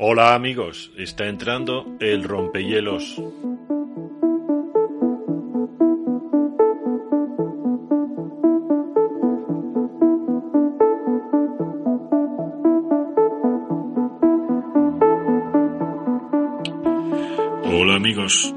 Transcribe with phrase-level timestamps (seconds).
[0.00, 3.16] Hola amigos, está entrando el rompehielos.
[17.64, 18.54] Hola amigos.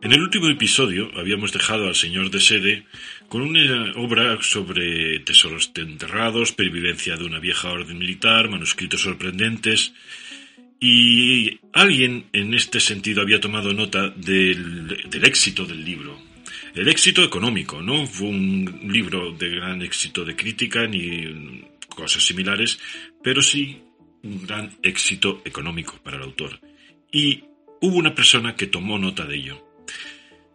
[0.00, 2.86] En el último episodio habíamos dejado al señor de Sede
[3.28, 9.92] con una obra sobre tesoros enterrados, pervivencia de una vieja orden militar, manuscritos sorprendentes,
[10.80, 16.18] y alguien en este sentido había tomado nota del, éxito del libro.
[16.74, 21.64] El éxito económico, no fue un libro de gran éxito de crítica ni
[21.94, 22.80] cosas similares,
[23.22, 23.82] pero sí
[24.22, 26.58] un gran éxito económico para el autor.
[27.12, 27.44] Y
[27.82, 29.66] hubo una persona que tomó nota de ello.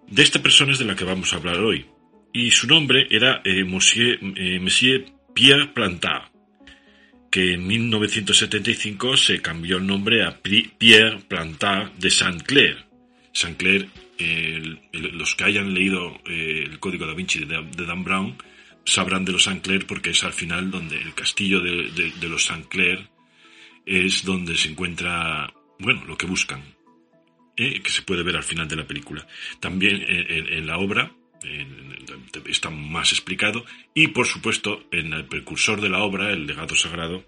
[0.08, 1.86] De esta persona es de la que vamos a hablar hoy.
[2.34, 6.35] Y su nombre era eh, Monsieur, eh, Monsieur Pierre Plantard
[7.36, 12.86] que en 1975 se cambió el nombre a Pierre Plantard de Saint-Clair.
[13.34, 13.90] Saint-Clair,
[14.94, 18.38] los que hayan leído eh, el Código da Vinci de, Dan Brown
[18.86, 23.10] sabrán de los Saint-Clair porque es al final donde el castillo de, los Saint-Clair
[23.86, 26.64] es donde se encuentra, bueno, lo que buscan,
[27.58, 29.28] eh, que se puede ver al final de la película.
[29.60, 31.12] También en la obra
[32.48, 37.24] está más explicado y por supuesto en el precursor de la obra, el legado sagrado,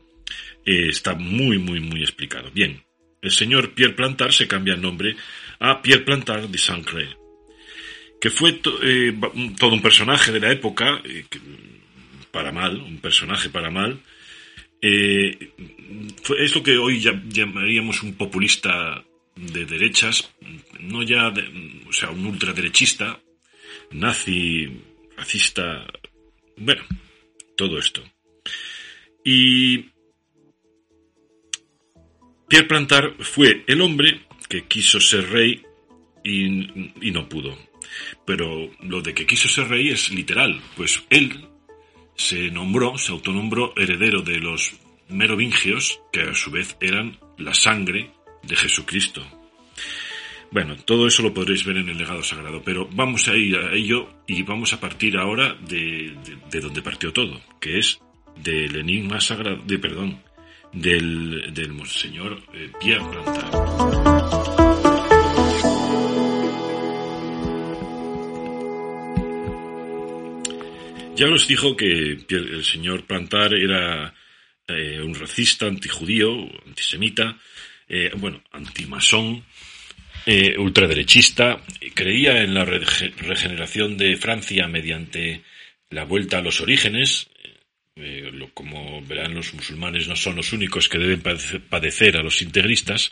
[0.66, 2.52] eh, está muy muy muy explicado.
[2.52, 2.84] Bien,
[3.22, 5.16] el señor Pierre Plantard se cambia el nombre
[5.60, 7.18] a Pierre Plantard de Saint-Clair,
[8.22, 9.14] que fue eh,
[9.60, 11.26] todo un personaje de la época, eh,
[12.32, 14.00] para mal, un personaje para mal,
[14.80, 19.04] es lo que hoy llamaríamos un populista
[19.36, 20.32] de derechas,
[20.80, 21.34] no ya,
[21.88, 23.20] o sea, un ultraderechista,
[23.92, 24.82] nazi,
[25.16, 25.86] racista,
[26.58, 26.84] bueno,
[27.56, 28.04] todo esto.
[29.24, 29.90] Y
[32.48, 35.62] Pierre Plantar fue el hombre que quiso ser rey
[36.24, 37.58] y, no pudo.
[38.26, 41.48] Pero lo de que quiso ser rey es literal, pues él
[42.16, 44.74] se nombró, se autonombró heredero de los
[45.10, 48.12] merovingios, que a su vez eran la sangre
[48.44, 49.26] de Jesucristo.
[50.52, 53.74] Bueno, todo eso lo podréis ver en el legado sagrado, pero vamos a ir a
[53.74, 56.16] ello y vamos a partir ahora de,
[56.62, 58.00] donde partió todo, que es
[58.44, 60.22] del enigma sagrado, de perdón,
[60.72, 64.68] del, del Monseñor eh, Pierre Plantard.
[71.18, 74.14] Ya os dijo que el señor Plantar era
[74.68, 76.30] eh, un racista, antijudío,
[76.68, 77.36] antisemita,
[77.90, 79.44] eh, bueno, antimasón,
[80.30, 81.62] eh, ultraderechista,
[81.94, 85.42] creía en la regeneración de Francia mediante
[85.90, 87.30] la vuelta a los orígenes.
[87.96, 91.22] Eh, como verán, los musulmanes no son los únicos que deben
[91.70, 93.10] padecer a los integristas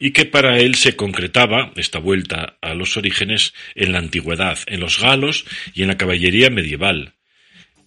[0.00, 4.80] y que para él se concretaba esta vuelta a los orígenes en la antigüedad, en
[4.80, 7.14] los galos y en la caballería medieval,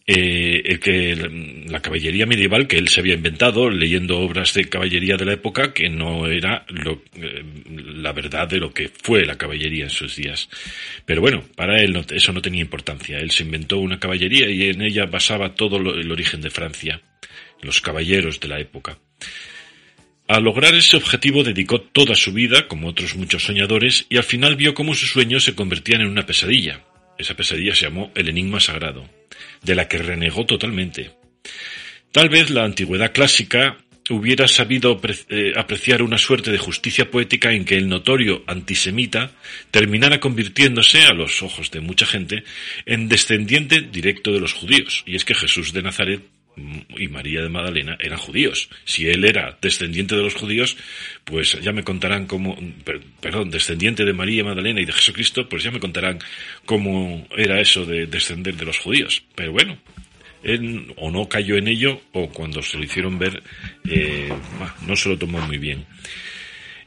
[0.09, 1.15] eh, que
[1.67, 5.73] la caballería medieval que él se había inventado leyendo obras de caballería de la época
[5.73, 7.43] que no era eh,
[7.75, 10.49] la verdad de lo que fue la caballería en sus días.
[11.05, 13.19] Pero bueno, para él eso no tenía importancia.
[13.19, 17.01] Él se inventó una caballería y en ella basaba todo el origen de Francia,
[17.61, 18.97] los caballeros de la época.
[20.29, 24.55] A lograr ese objetivo dedicó toda su vida, como otros muchos soñadores, y al final
[24.55, 26.81] vio cómo sus sueños se convertían en una pesadilla.
[27.17, 29.09] Esa pesadilla se llamó el Enigma Sagrado
[29.61, 31.11] de la que renegó totalmente.
[32.11, 33.77] Tal vez la antigüedad clásica
[34.09, 34.99] hubiera sabido
[35.29, 39.31] eh, apreciar una suerte de justicia poética en que el notorio antisemita
[39.69, 42.43] terminara convirtiéndose, a los ojos de mucha gente,
[42.85, 45.03] en descendiente directo de los judíos.
[45.05, 46.21] Y es que Jesús de Nazaret
[46.97, 48.69] y María de Magdalena eran judíos.
[48.85, 50.77] Si él era descendiente de los judíos,
[51.23, 52.57] pues ya me contarán cómo,
[53.21, 56.19] perdón, descendiente de María Magdalena y de Jesucristo, pues ya me contarán
[56.65, 59.23] cómo era eso de descender de los judíos.
[59.35, 59.77] Pero bueno,
[60.43, 63.43] él o no cayó en ello o cuando se lo hicieron ver
[63.89, 64.31] eh,
[64.85, 65.85] no se lo tomó muy bien.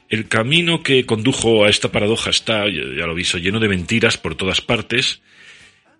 [0.08, 4.34] El camino que condujo a esta paradoja está, ya lo visto, lleno de mentiras por
[4.34, 5.20] todas partes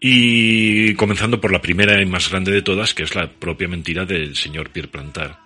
[0.03, 4.07] Y comenzando por la primera y más grande de todas, que es la propia mentira
[4.07, 5.39] del señor Pierre Plantar.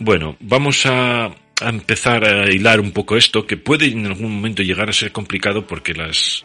[0.00, 4.88] Bueno, vamos a, empezar a hilar un poco esto, que puede en algún momento llegar
[4.88, 6.44] a ser complicado porque las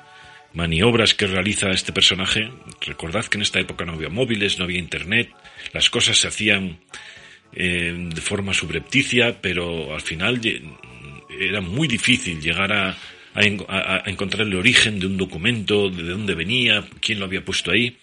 [0.54, 2.52] maniobras que realiza este personaje,
[2.82, 5.32] recordad que en esta época no había móviles, no había internet,
[5.72, 6.80] las cosas se hacían
[7.54, 10.40] eh, de forma subrepticia, pero al final
[11.40, 12.98] era muy difícil llegar a,
[13.36, 17.98] encontrar el origen de un documento, de dónde venía, quién lo había puesto ahí.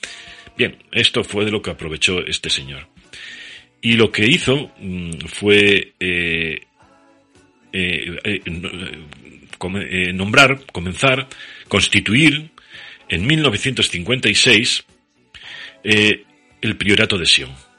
[0.57, 2.89] Bien, esto fue de lo que aprovechó este señor.
[3.83, 6.61] Y lo que hizo mm, fue eh,
[7.73, 8.43] eh,
[10.13, 11.29] nombrar, comenzar,
[11.69, 12.51] constituir
[13.09, 14.85] en 1956
[15.83, 17.70] el Priorato de Sion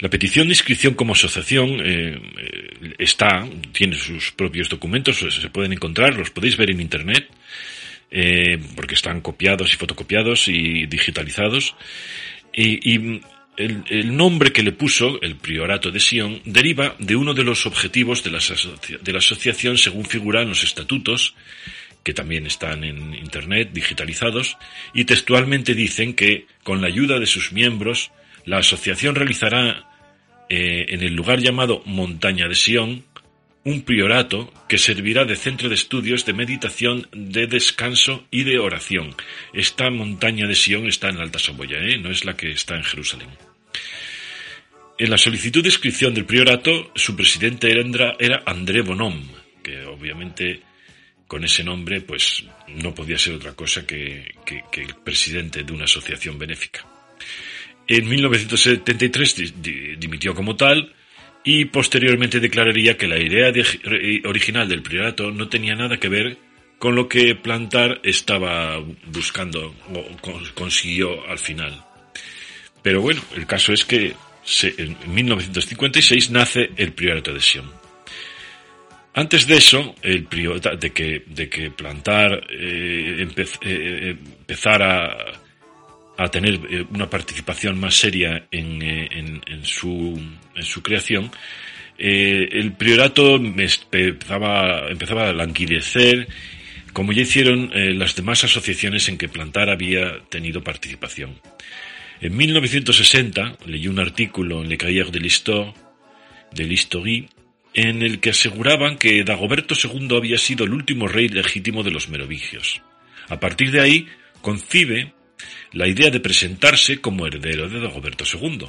[0.00, 2.18] la petición de inscripción como asociación eh,
[2.98, 7.28] está, tiene sus propios documentos, se pueden encontrar, los podéis ver en internet,
[8.10, 11.76] eh, porque están copiados y fotocopiados y digitalizados.
[12.52, 13.20] Y,
[13.56, 18.24] el, nombre que le puso, el Priorato de Sion, deriva de uno de los objetivos
[18.24, 21.34] de la, de la asociación según figura en los estatutos,
[22.02, 24.56] que también están en internet digitalizados,
[24.94, 28.10] y textualmente dicen que, con la ayuda de sus miembros,
[28.46, 29.89] la asociación realizará
[30.52, 33.04] eh, en el lugar llamado Montaña de Sion,
[33.62, 39.14] un priorato que servirá de centro de estudios, de meditación, de descanso y de oración.
[39.54, 41.98] Esta montaña de Sion está en la Alta Saboya, ¿eh?
[41.98, 43.28] no es la que está en Jerusalén.
[44.98, 49.30] En la solicitud de inscripción del priorato, su presidente era André Bonhomme,
[49.62, 50.62] que obviamente
[51.28, 56.36] con ese nombre pues no podía ser otra cosa que el presidente de una asociación
[56.40, 56.84] benéfica.
[57.92, 59.52] En 1973
[59.98, 60.94] dimitió como tal
[61.42, 63.52] y posteriormente declararía que la idea
[64.26, 66.38] original del priorato no tenía nada que ver
[66.78, 70.04] con lo que Plantar estaba buscando o
[70.54, 71.84] consiguió al final.
[72.80, 74.14] Pero bueno, el caso es que
[74.62, 77.72] en 1956 nace el priorato de Sion.
[79.14, 80.28] Antes de eso, el
[80.78, 85.39] de que, de que Plantar eh, eh, eh, empezara
[86.20, 90.20] a tener eh, una participación más seria en, eh, su,
[90.82, 91.30] creación,
[91.96, 96.28] eh, el priorato empezaba, empezaba a languidecer,
[96.92, 101.40] como ya hicieron las demás asociaciones en que Plantar había tenido participación.
[102.20, 105.72] En 1960 leí un artículo en Le Cahiers de l'Histoire,
[106.52, 107.28] de l'Historie,
[107.72, 112.08] en el que aseguraban que Dagoberto II había sido el último rey legítimo de los
[112.08, 112.82] merovingios.
[113.28, 114.08] A partir de ahí,
[114.42, 115.12] concibe
[115.72, 118.66] la idea de presentarse como heredero de Dagoberto II.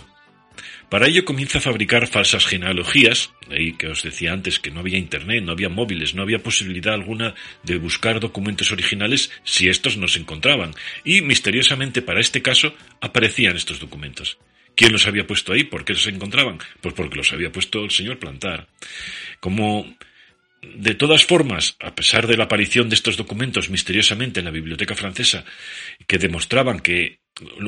[0.90, 4.98] Para ello comienza a fabricar falsas genealogías, ahí que os decía antes que no había
[4.98, 7.34] internet, no había móviles, no había posibilidad alguna
[7.64, 10.74] de buscar documentos originales si estos no se encontraban,
[11.06, 14.38] y misteriosamente para este caso aparecían estos documentos.
[14.76, 15.64] ¿Quién los había puesto ahí?
[15.64, 16.60] ¿Por qué los encontraban?
[16.82, 18.68] Pues porque los había puesto el señor Plantar.
[19.40, 19.96] Como
[20.62, 24.96] de todas formas, a pesar de la aparición de estos documentos misteriosamente en la biblioteca
[24.96, 25.44] francesa,
[26.08, 27.20] que demostraban que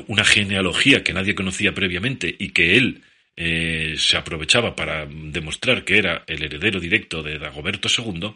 [0.07, 3.01] una genealogía que nadie conocía previamente y que él
[3.35, 8.35] eh, se aprovechaba para demostrar que era el heredero directo de Dagoberto II,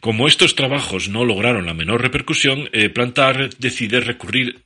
[0.00, 4.60] como estos trabajos no lograron la menor repercusión, eh, Plantar decide recurrir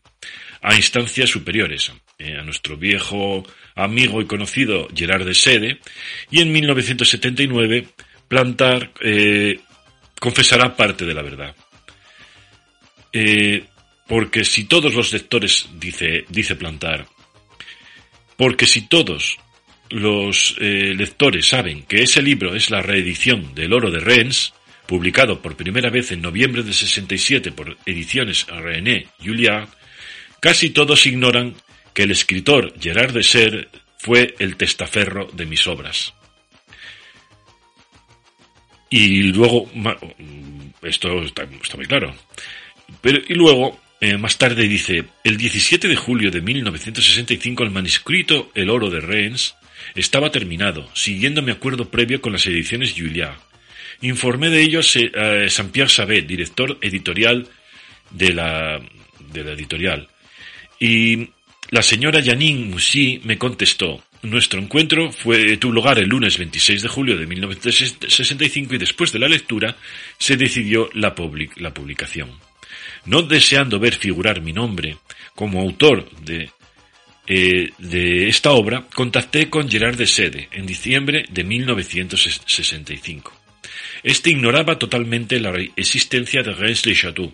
[0.60, 5.78] a instancias superiores, eh, a nuestro viejo amigo y conocido Gerard de Sede,
[6.30, 7.86] y en 1979
[8.28, 9.58] Plantar eh,
[10.20, 11.54] confesará parte de la verdad.
[13.12, 13.64] Eh,
[14.06, 17.06] porque si todos los lectores, dice, dice Plantar,
[18.36, 19.38] porque si todos
[19.90, 24.52] los eh, lectores saben que ese libro es la reedición del Oro de Rennes,
[24.86, 29.68] publicado por primera vez en noviembre de 67 por Ediciones René Julliard,
[30.40, 31.54] casi todos ignoran
[31.92, 33.68] que el escritor Gerard de Ser
[33.98, 36.14] fue el testaferro de mis obras.
[38.90, 39.70] Y luego,
[40.82, 42.14] esto está, muy claro.
[43.00, 48.50] Pero, y luego, eh, más tarde dice, el 17 de julio de 1965 el manuscrito
[48.54, 49.54] El oro de Reims
[49.94, 53.36] estaba terminado, siguiendo mi acuerdo previo con las ediciones Juliá.
[54.00, 57.48] Informé de ello a Saint-Pierre Sabet, director editorial
[58.10, 58.80] de la,
[59.32, 60.08] de la editorial.
[60.78, 61.30] Y
[61.70, 66.88] la señora Janine Moussy me contestó, nuestro encuentro fue, tuvo lugar el lunes 26 de
[66.88, 69.76] julio de 1965 y después de la lectura
[70.18, 71.14] se decidió la,
[71.56, 72.30] la publicación.
[73.04, 74.98] No deseando ver figurar mi nombre
[75.34, 76.50] como autor de,
[77.26, 83.32] eh, de esta obra, contacté con Gerard de Sede en diciembre de 1965.
[84.02, 87.32] Este ignoraba totalmente la existencia de Reims le Chateau.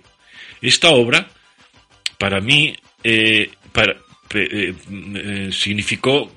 [0.61, 1.29] Esta obra
[2.19, 2.75] para mí
[3.73, 3.97] para,
[5.51, 6.33] significó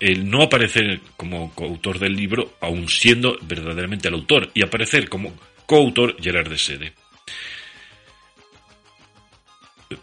[0.00, 5.34] el no aparecer como coautor del libro, aun siendo verdaderamente el autor, y aparecer como
[5.66, 6.92] coautor Gerard de Sede.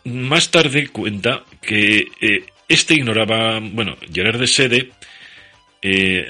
[0.05, 4.91] Más tarde cuenta que eh, este ignoraba, bueno, Gerard de Sede
[5.81, 6.27] eh,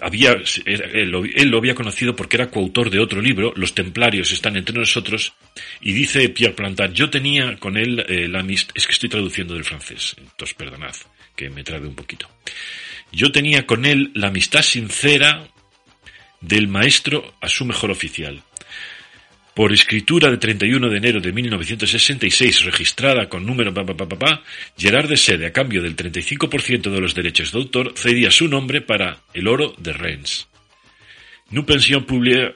[0.00, 4.78] había, él, lo había conocido porque era coautor de otro libro, Los Templarios están entre
[4.78, 5.34] nosotros,
[5.80, 9.54] y dice Pierre Plantat, yo tenía con él eh, la amistad, es que estoy traduciendo
[9.54, 10.94] del francés, entonces perdonad
[11.36, 12.28] que me trabe un poquito.
[13.12, 15.48] Yo tenía con él la amistad sincera
[16.40, 18.42] del maestro a su mejor oficial.
[19.54, 24.42] Por escritura de 31 de enero de 1966, registrada con número pa,
[24.76, 28.82] Gerard de Sede, a cambio del 35% de los derechos de autor, cedía su nombre
[28.82, 30.46] para El Oro de Reims.
[31.50, 32.52] Nous pensions publier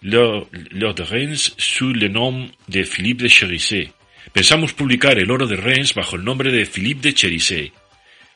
[0.00, 3.92] l'Or de Reims sous le nom de Philippe de Cherisset.
[4.32, 7.72] Pensamos publicar El Oro de Reims bajo el nombre de Philippe de Cherisset.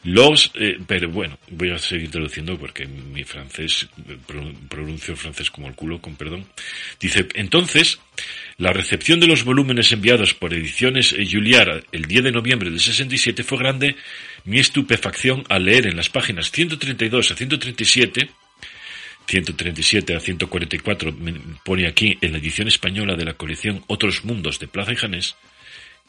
[0.06, 3.88] Los, eh, pero bueno, voy a seguir traduciendo porque mi francés,
[4.68, 6.46] pronuncio el francés como el culo, con perdón.
[7.00, 7.98] Dice, entonces,
[8.56, 13.42] la recepción de los volúmenes enviados por Ediciones Juliara el 10 de noviembre del 67
[13.42, 13.96] fue grande
[14.44, 18.30] mi estupefacción al leer en las páginas 132 a 137
[19.26, 21.16] 137 a 144
[21.64, 25.34] pone aquí en la edición española de la colección Otros Mundos de Plaza y Janés,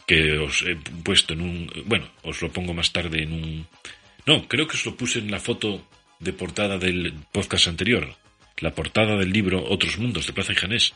[0.08, 1.72] que os he puesto en un...
[1.86, 3.68] Bueno, os lo pongo más tarde en un...
[4.26, 5.86] No, creo que os lo puse en la foto
[6.20, 8.16] de portada del podcast anterior.
[8.60, 10.94] La portada del libro Otros Mundos de Plaza y Janés.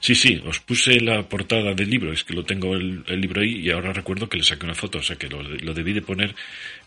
[0.00, 3.66] Sí, sí, os puse la portada del libro, es que lo tengo el, libro ahí
[3.66, 6.36] y ahora recuerdo que le saqué una foto, o sea que lo, debí de poner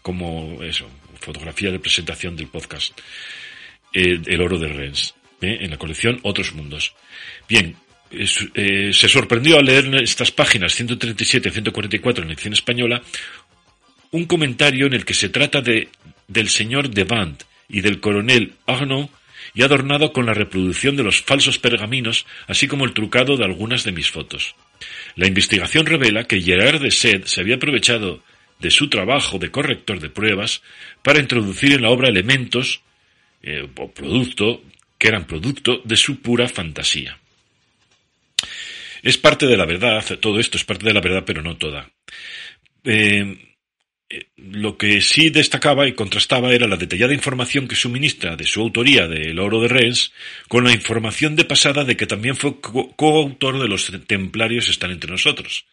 [0.01, 0.89] como eso,
[1.19, 2.97] fotografía de presentación del podcast.
[3.93, 5.57] Eh, el oro de Rennes, ¿eh?
[5.59, 6.95] en la colección Otros Mundos.
[7.49, 7.75] Bien,
[8.11, 13.01] eh, se sorprendió al leer estas páginas 137 y 144 en la edición española
[14.11, 15.87] un comentario en el que se trata de,
[16.27, 19.09] del señor de Band y del coronel Arnaud
[19.53, 23.83] y adornado con la reproducción de los falsos pergaminos, así como el trucado de algunas
[23.83, 24.55] de mis fotos.
[25.15, 28.23] La investigación revela que Gerard de Sed se había aprovechado
[28.59, 30.61] de su trabajo de corrector de pruebas
[31.01, 32.81] para introducir en la obra elementos
[33.41, 34.61] eh, o producto
[34.97, 37.17] que eran producto de su pura fantasía.
[39.03, 41.89] Es parte de la verdad, todo esto es parte de la verdad, pero no toda.
[42.83, 43.37] Eh,
[44.37, 49.07] lo que sí destacaba y contrastaba era la detallada información que suministra de su autoría
[49.07, 50.11] del oro de Rennes
[50.47, 55.11] con la información de pasada de que también fue coautor de los templarios están entre
[55.11, 55.65] nosotros.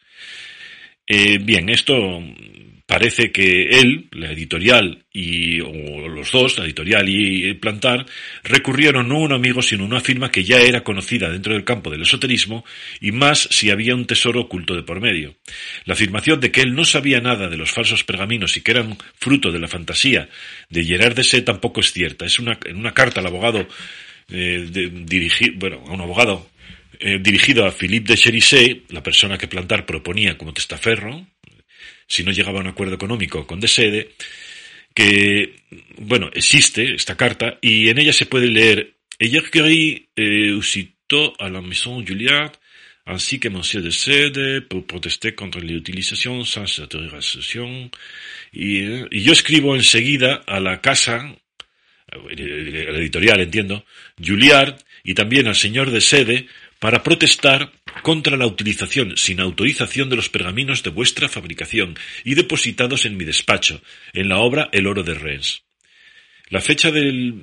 [1.05, 2.21] Eh, bien, esto
[2.89, 8.07] parece que él, la editorial y o los dos, la editorial y Plantar,
[8.43, 11.63] recurrieron no a un amigo sino a una firma que ya era conocida dentro del
[11.63, 12.65] campo del esoterismo
[12.99, 15.35] y más si había un tesoro oculto de por medio.
[15.85, 18.97] La afirmación de que él no sabía nada de los falsos pergaminos y que eran
[19.19, 20.27] fruto de la fantasía
[20.69, 22.25] de Gerard de Sé tampoco es cierta.
[22.25, 23.67] Es una, en una carta al abogado
[24.29, 26.49] eh, bueno, a un abogado
[26.99, 31.27] eh, dirigido a Philippe de Cherisset, la persona que Plantar proponía como testaferro,
[32.09, 34.09] si no llegaba a un acuerdo económico con Desede,
[34.93, 35.61] que,
[35.97, 41.49] bueno, existe esta carta y en ella se puede leer Ella quería eh, aussitôt à
[41.49, 42.53] la maison Juliard,
[43.05, 47.91] ainsi que Monsieur de Sede, pour protester contre l'utilisation sans autorisation.
[48.53, 51.35] Y, eh, y yo escribo enseguida a la casa,
[52.07, 53.83] a la editorial, entiendo,
[54.25, 56.47] Juliard, y también al señor de Sede,
[56.79, 63.05] para protestar contra la utilización sin autorización de los pergaminos de vuestra fabricación y depositados
[63.05, 63.81] en mi despacho,
[64.13, 65.63] en la obra El oro de Rennes.
[66.49, 67.35] La fecha del,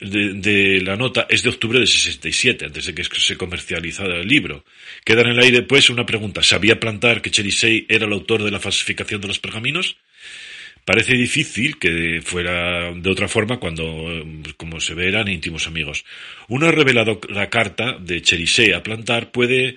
[0.00, 4.64] de, la nota es de octubre de 67, antes de que se comercializara el libro.
[5.04, 6.42] Queda en el aire, pues, una pregunta.
[6.42, 9.96] ¿Sabía plantar que Cherisey era el autor de la falsificación de los pergaminos?
[10.90, 13.84] Parece difícil que fuera de otra forma cuando,
[14.56, 16.04] como se ve, eran íntimos amigos.
[16.48, 19.76] Una reveladora carta de Cherisé a plantar puede,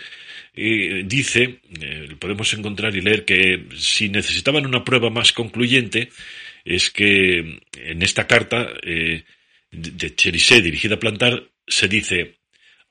[0.55, 6.09] eh, dice, eh, podemos encontrar y leer que si necesitaban una prueba más concluyente,
[6.65, 9.23] es que en esta carta eh,
[9.69, 12.37] de Cherisé dirigida a plantar se dice,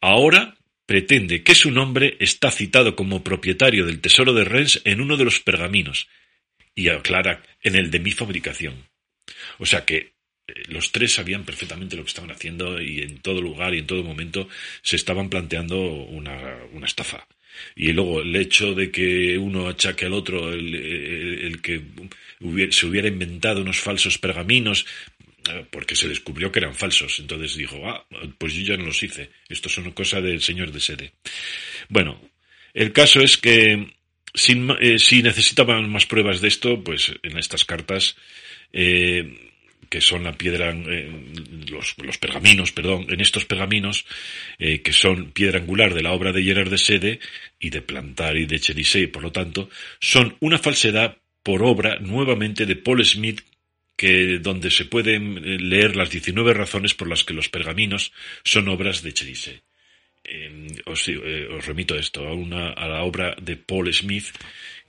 [0.01, 0.55] ahora
[0.87, 5.25] pretende que su nombre está citado como propietario del tesoro de Rennes en uno de
[5.25, 6.07] los pergaminos
[6.75, 8.89] y aclara en el de mi fabricación.
[9.59, 9.97] O sea que
[10.47, 13.87] eh, los tres sabían perfectamente lo que estaban haciendo y en todo lugar y en
[13.87, 14.49] todo momento
[14.83, 17.27] se estaban planteando una, una estafa.
[17.77, 21.83] Y luego el hecho de que uno achaque al otro el, que
[22.71, 24.87] se hubiera inventado unos falsos pergaminos,
[25.51, 27.19] eh, porque se descubrió que eran falsos.
[27.19, 28.07] Entonces dijo, ah,
[28.39, 29.31] pues yo ya no los hice.
[29.49, 31.13] Esto son cosas del señor de sede.
[31.89, 32.21] Bueno,
[32.75, 33.93] el caso es que
[34.35, 38.17] sin, eh, si necesitaban más pruebas de esto, pues en estas cartas,
[38.73, 39.51] eh,
[39.89, 41.11] que son la piedra, eh,
[41.69, 44.07] los, los, pergaminos, perdón, en estos pergaminos,
[44.59, 47.21] que son piedra angular de la obra de Gerard de Sede
[47.61, 49.69] y de Plantar y de Cherisey, por lo tanto,
[50.01, 53.43] son una falsedad por obra nuevamente de Paul Smith
[53.97, 58.13] que donde se pueden leer las 19 razones por las que los pergaminos
[58.45, 59.61] son obras de Cherisey.
[60.25, 64.31] Em, os, eh, os, remito esto, a, una, a la obra de Paul Smith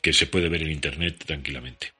[0.01, 1.93] que se puede ver en Internet tranquilamente.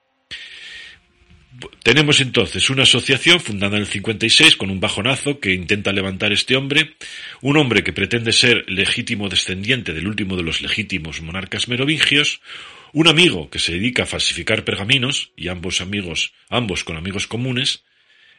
[1.83, 6.55] Tenemos entonces una asociación fundada en el 56 con un bajonazo que intenta levantar este
[6.55, 6.95] hombre,
[7.41, 12.41] un hombre que pretende ser legítimo descendiente del último de los legítimos monarcas merovingios,
[12.91, 17.83] un amigo que se dedica a falsificar pergaminos y ambos amigos, ambos con amigos comunes,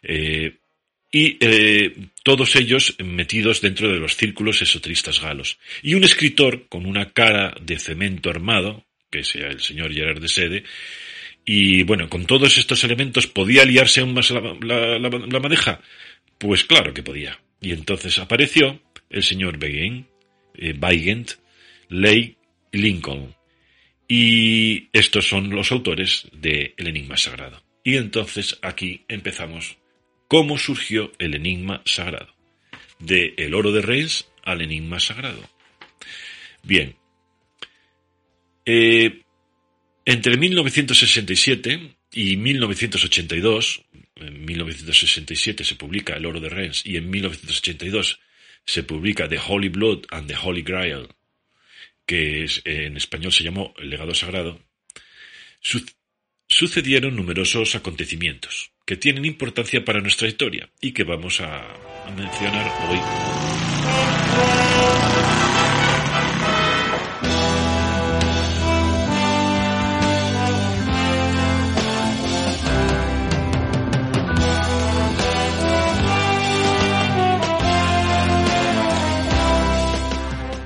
[0.02, 0.58] eh,
[1.14, 1.94] y eh,
[2.24, 5.60] todos ellos metidos dentro de los círculos esotristas galos.
[5.80, 10.26] Y un escritor con una cara de cemento armado, que sea el señor Gerard de
[10.26, 10.64] Sede,
[11.44, 15.80] y bueno, con todos estos elementos, ¿podía liarse aún más la, la, madeja?
[16.36, 17.38] Pues claro que podía.
[17.60, 20.08] Y entonces apareció el señor Begin,
[20.56, 21.28] eh, Weigand,
[21.90, 22.36] Ley
[22.72, 23.36] y Lincoln.
[24.08, 27.62] Y estos son los autores de El Enigma Sagrado.
[27.84, 29.76] Y entonces aquí empezamos
[30.34, 32.34] cómo surgió el enigma sagrado,
[32.98, 35.40] de el oro de Reims al enigma sagrado.
[36.64, 36.96] Bien,
[38.66, 39.22] eh,
[40.04, 43.84] entre 1967 y 1982,
[44.16, 48.18] en 1967 se publica El oro de Reims y en 1982
[48.66, 51.06] se publica The Holy Blood and the Holy Grail,
[52.04, 54.60] que en español se llamó El legado sagrado,
[56.54, 61.66] sucedieron numerosos acontecimientos que tienen importancia para nuestra historia y que vamos a,
[62.16, 63.00] mencionar hoy.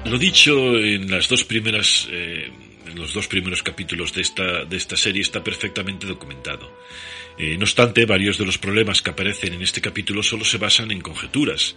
[0.04, 2.50] Lo dicho en las dos primeras eh,
[2.94, 6.70] los dos primeros capítulos de esta, de esta serie está perfectamente documentado.
[7.38, 10.90] Eh, no obstante, varios de los problemas que aparecen en este capítulo solo se basan
[10.90, 11.76] en conjeturas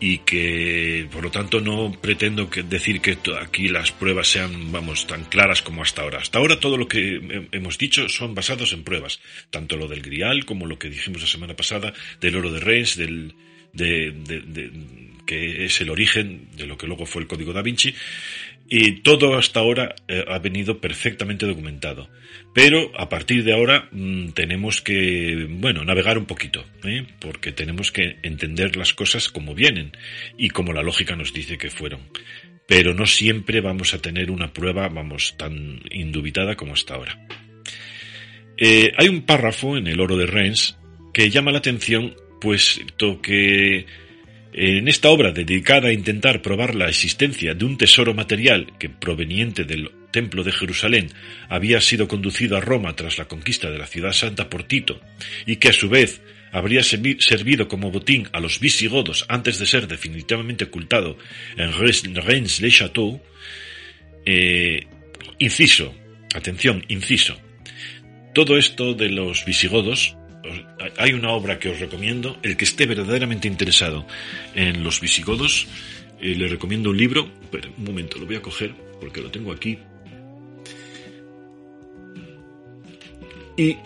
[0.00, 5.24] y que, por lo tanto, no pretendo decir que aquí las pruebas sean, vamos, tan
[5.24, 6.18] claras como hasta ahora.
[6.18, 10.46] Hasta ahora todo lo que hemos dicho son basados en pruebas, tanto lo del Grial
[10.46, 13.34] como lo que dijimos la semana pasada del oro de Reims, del,
[13.74, 14.72] de, de,
[15.26, 17.94] que es el origen de lo que luego fue el Código da Vinci,
[18.72, 22.08] y todo hasta ahora eh, ha venido perfectamente documentado.
[22.54, 27.04] Pero a partir de ahora mm, tenemos que, bueno, navegar un poquito, ¿eh?
[27.18, 29.90] porque tenemos que entender las cosas como vienen
[30.38, 32.00] y como la lógica nos dice que fueron.
[32.68, 37.26] Pero no siempre vamos a tener una prueba, vamos, tan indubitada como hasta ahora.
[38.56, 40.78] Eh, hay un párrafo en el oro de Reims
[41.12, 43.86] que llama la atención, puesto que
[44.52, 49.64] en esta obra dedicada a intentar probar la existencia de un tesoro material que proveniente
[49.64, 51.08] del Templo de Jerusalén
[51.48, 55.00] había sido conducido a Roma tras la conquista de la ciudad santa por Tito
[55.46, 56.20] y que a su vez
[56.52, 61.16] habría servido como botín a los visigodos antes de ser definitivamente ocultado
[61.56, 63.22] en Reims-le-Château,
[64.26, 64.86] eh,
[65.38, 65.94] inciso,
[66.34, 67.36] atención, inciso,
[68.34, 70.16] todo esto de los visigodos
[70.98, 72.38] hay una obra que os recomiendo.
[72.42, 74.06] El que esté verdaderamente interesado
[74.54, 75.66] en los visigodos,
[76.20, 77.28] eh, le recomiendo un libro.
[77.50, 79.78] Pero, un momento, lo voy a coger porque lo tengo aquí.
[83.56, 83.76] Y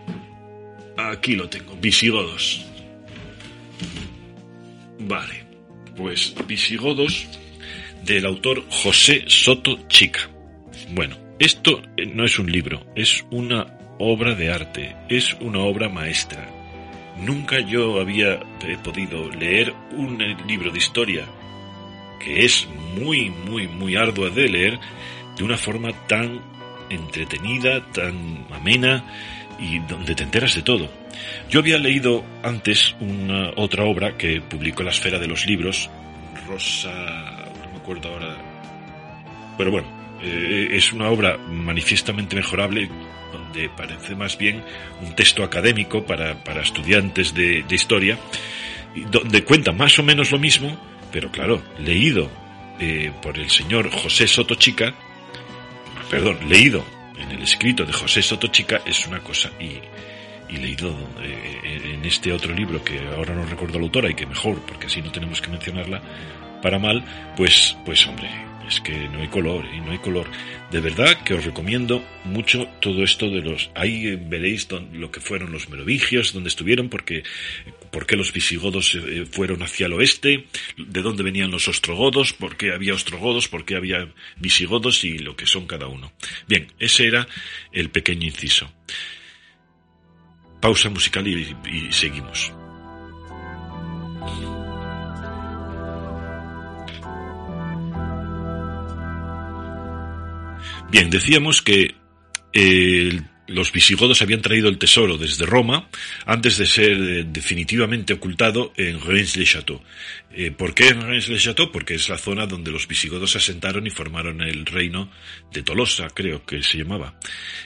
[0.97, 2.65] aquí lo tengo, visigodos.
[5.01, 5.45] Vale,
[5.97, 7.27] pues visigodos
[8.05, 10.31] del autor José Soto Chica.
[10.91, 13.67] Bueno, esto eh, no es un libro, es una
[13.99, 16.47] obra de arte, es una obra maestra.
[17.19, 18.41] Nunca yo había
[18.83, 21.25] podido leer un libro de historia
[22.19, 22.67] que es
[22.99, 24.81] muy, muy, muy ardua de leer
[25.37, 26.41] de una forma tan
[26.91, 29.05] entretenida, tan amena
[29.59, 30.91] y donde te enteras de todo.
[31.49, 35.91] Yo había leído antes una otra obra que publicó la Esfera de los Libros,
[36.49, 36.91] Rosa,
[37.63, 38.37] no me acuerdo ahora,
[39.57, 39.89] pero bueno,
[40.23, 42.89] eh, es una obra manifiestamente mejorable
[43.55, 44.63] donde parece más bien
[45.01, 48.19] un texto académico para, para estudiantes de, de, historia,
[49.11, 50.77] donde cuenta más o menos lo mismo,
[51.13, 52.29] pero claro, leído
[52.81, 54.95] eh, por el señor José Soto Chica,
[56.11, 56.85] perdón, leído
[57.17, 59.79] en el escrito de José Soto Chica es una cosa y,
[60.53, 64.27] y leído eh, en este otro libro que ahora no recuerdo la autora y que
[64.27, 66.03] mejor, porque así no tenemos que mencionarla
[66.61, 67.05] para mal,
[67.37, 68.29] pues, pues hombre,
[68.69, 69.81] es que no hay color, y ¿eh?
[69.85, 70.27] no hay color.
[70.71, 73.71] De verdad que os recomiendo mucho todo esto de los...
[73.75, 77.23] Ahí veréis lo que fueron los merovingios, donde estuvieron, porque,
[77.91, 80.47] por qué los visigodos eh, fueron hacia el oeste,
[80.77, 85.37] de dónde venían los ostrogodos, por qué había ostrogodos, por qué había visigodos y lo
[85.37, 86.13] que son cada uno.
[86.49, 87.29] Bien, ese era
[87.73, 88.73] el pequeño inciso.
[90.61, 92.53] Pausa musical y seguimos.
[100.91, 101.95] Bien, decíamos que
[102.53, 105.89] eh, los visigodos habían traído el tesoro desde Roma
[106.25, 109.83] antes de ser eh, definitivamente ocultado en Reims-le-Château.
[110.33, 111.73] Eh, ¿Por qué en Reims-le-Château?
[111.73, 115.11] Porque es la zona donde los visigodos se asentaron y formaron el reino
[115.53, 117.19] de Tolosa, creo que se llamaba.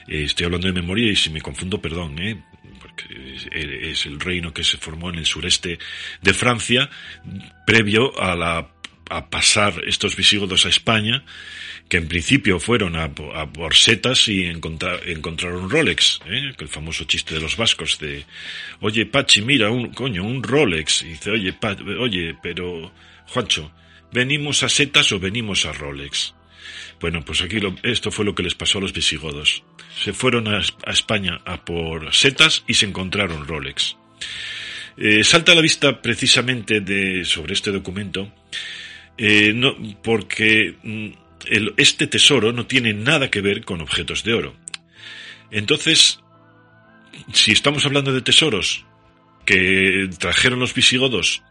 [0.07, 2.15] estoy hablando de memoria y si me confundo, perdón,
[2.81, 3.05] porque
[3.91, 5.77] es el reino que se formó en el sureste
[6.21, 6.89] de Francia
[7.65, 8.78] previo a la
[9.09, 11.23] a pasar estos visigodos a España
[11.89, 16.53] que en principio fueron a, por setas y encontraron Rolex, ¿eh?
[16.57, 18.25] el famoso chiste de los vascos de,
[18.79, 21.01] oye Pachi, mira, un coño, un Rolex.
[21.01, 21.57] Y dice, oye,
[21.99, 22.91] oye, pero
[23.27, 23.71] Juancho,
[24.11, 26.35] ¿venimos a setas o venimos a Rolex?
[26.99, 29.63] Bueno, pues aquí esto fue lo que les pasó a los visigodos.
[30.03, 33.95] Se fueron a, España a por setas y se encontraron Rolex.
[34.97, 38.31] Eh, salta a la vista precisamente de, sobre este documento,
[39.21, 41.07] eh, no, porque mm,
[41.75, 44.55] este tesoro no tiene nada que ver con objetos de oro.
[45.51, 46.21] Entonces,
[47.33, 48.85] si estamos hablando de tesoros
[49.45, 51.43] que trajeron los visigodos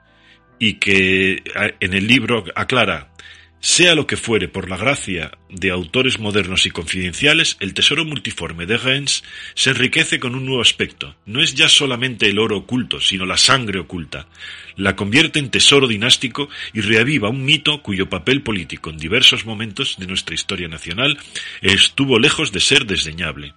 [0.58, 1.42] y que
[1.80, 3.12] en el libro aclara
[3.60, 8.66] sea lo que fuere, por la gracia de autores modernos y confidenciales, el tesoro multiforme
[8.66, 11.16] de Reims se enriquece con un nuevo aspecto.
[11.26, 14.28] No es ya solamente el oro oculto, sino la sangre oculta.
[14.76, 19.96] La convierte en tesoro dinástico y reaviva un mito cuyo papel político en diversos momentos
[19.98, 21.18] de nuestra historia nacional
[21.60, 23.54] estuvo lejos de ser desdeñable.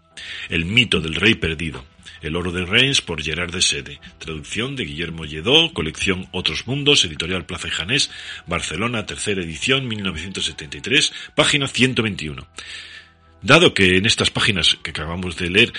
[0.49, 1.85] El mito del rey perdido.
[2.21, 3.99] El oro de Reims por Gerard de Sede.
[4.19, 8.11] Traducción de Guillermo Lledó, colección Otros Mundos, editorial Plaza y Janés,
[8.45, 12.47] Barcelona, tercera edición, 1973, página 121.
[13.41, 15.73] Dado que en estas páginas que acabamos de leer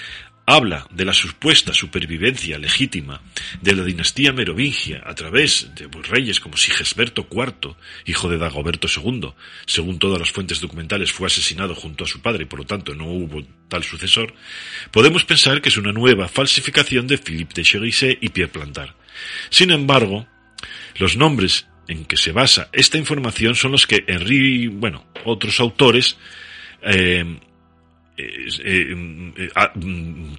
[0.46, 3.22] habla de la supuesta supervivencia legítima
[3.60, 7.76] de la dinastía merovingia a través de reyes como Sigesberto IV,
[8.06, 9.32] hijo de Dagoberto II.
[9.66, 12.94] Según todas las fuentes documentales fue asesinado junto a su padre y por lo tanto
[12.94, 14.34] no hubo tal sucesor,
[14.90, 18.94] podemos pensar que es una nueva falsificación de Philippe de Cherisset y Pierre Plantar.
[19.50, 20.26] Sin embargo,
[20.96, 26.16] los nombres en que se basa esta información son los que Henry, bueno, otros autores
[26.82, 27.38] eh,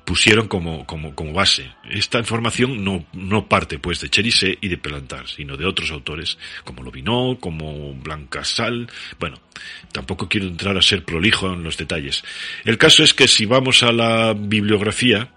[0.05, 1.71] pusieron como, como, como, base.
[1.89, 6.37] Esta información no, no parte pues de Cherise y de Pelantar, sino de otros autores
[6.63, 8.89] como Lobinó, como Blancasal.
[9.19, 9.39] Bueno,
[9.91, 12.23] tampoco quiero entrar a ser prolijo en los detalles.
[12.65, 15.31] El caso es que si vamos a la bibliografía,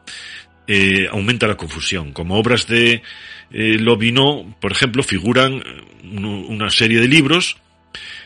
[0.67, 2.13] eh, aumenta la confusión.
[2.13, 3.03] Como obras de
[3.51, 5.63] eh, Lobinó, por ejemplo, figuran
[6.03, 7.57] una serie de libros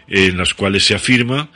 [0.08, 1.50] en las cuales se afirma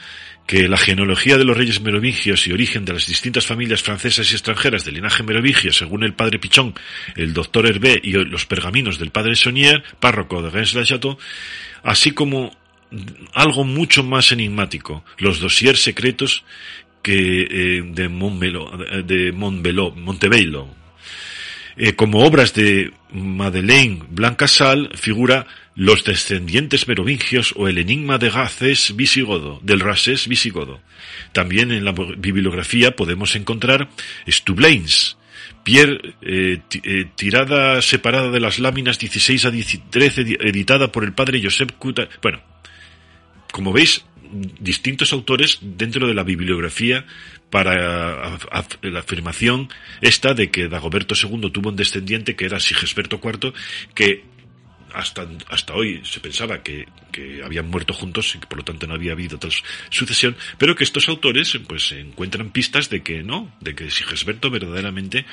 [0.46, 4.34] que la genealogía de los reyes merovingios y origen de las distintas familias francesas y
[4.34, 6.74] extranjeras del linaje merovingio, según el padre Pichón,
[7.16, 11.16] el doctor Hervé y los pergaminos del padre Saunier, párroco de Reims-la-Château,
[11.82, 12.54] así como
[13.32, 16.44] algo mucho más enigmático, los dossiers secretos
[17.02, 18.70] que eh, de Montbello,
[19.04, 20.68] de Montebello.
[21.76, 28.94] Eh, como obras de Madeleine Blancasal figura los descendientes merovingios o el enigma de Gacés
[28.94, 30.80] visigodo, del Rasés visigodo.
[31.32, 33.88] También en la bibliografía podemos encontrar
[34.28, 35.16] Stublains,
[35.64, 39.52] Pierre, eh, eh, tirada separada de las láminas 16 a
[39.90, 42.08] 13, editada por el padre Josep Cuta.
[42.22, 42.40] Bueno,
[43.50, 44.04] como veis,
[44.60, 47.06] distintos autores dentro de la bibliografía
[47.50, 48.38] para
[48.82, 49.68] la afirmación
[50.00, 53.52] esta de que Dagoberto II tuvo un descendiente que era Sigesberto IV,
[53.94, 54.24] que
[54.94, 56.86] hasta, hasta hoy se pensaba que,
[57.44, 59.52] habían muerto juntos y que por lo tanto no había habido tal
[59.90, 65.24] sucesión, pero que estos autores pues encuentran pistas de que no, de que Sigisberto verdaderamente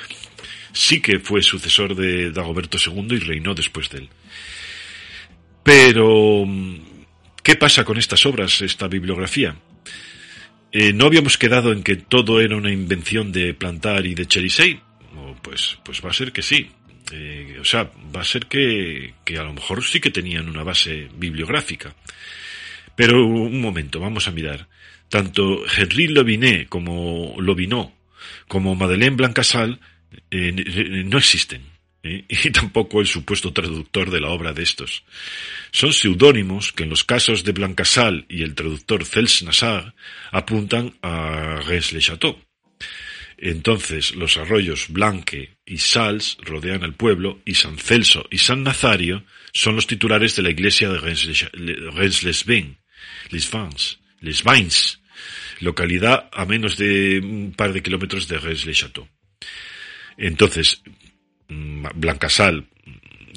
[0.74, 4.10] sí que fue sucesor de Dagoberto II y reinó después de él.
[5.64, 6.46] Pero,
[7.44, 9.56] ¿qué pasa con estas obras, esta bibliografía?
[10.72, 14.82] Eh, ¿No habíamos quedado en que todo era una invención de Plantar y de Cherisey?
[15.42, 16.72] Pues, pues va a ser que sí.
[17.12, 20.64] Eh, o sea, va a ser que, que a lo mejor sí que tenían una
[20.64, 21.96] base bibliográfica.
[22.96, 24.68] Pero un momento, vamos a mirar.
[25.10, 28.02] Tanto Henri Lobinet como Lobinot
[28.48, 29.80] como Madeleine Blancasal
[30.30, 31.64] eh, no existen.
[32.04, 32.26] ¿eh?
[32.30, 35.04] y tampoco el supuesto traductor de la obra de estos.
[35.72, 39.94] Son seudónimos que en los casos de Blancasal y el traductor Cels Nassar
[40.32, 42.38] apuntan a Rennes-le-Château.
[43.44, 49.24] Entonces los arroyos Blanque y Sals rodean el pueblo y San Celso y San Nazario
[49.52, 52.78] son los titulares de la iglesia de Rennes-les-Bains,
[54.20, 55.02] Les Vins,
[55.60, 59.10] localidad a menos de un par de kilómetros de Rennes-le-Château.
[60.18, 60.84] Entonces,
[61.50, 62.68] mm, Blancasal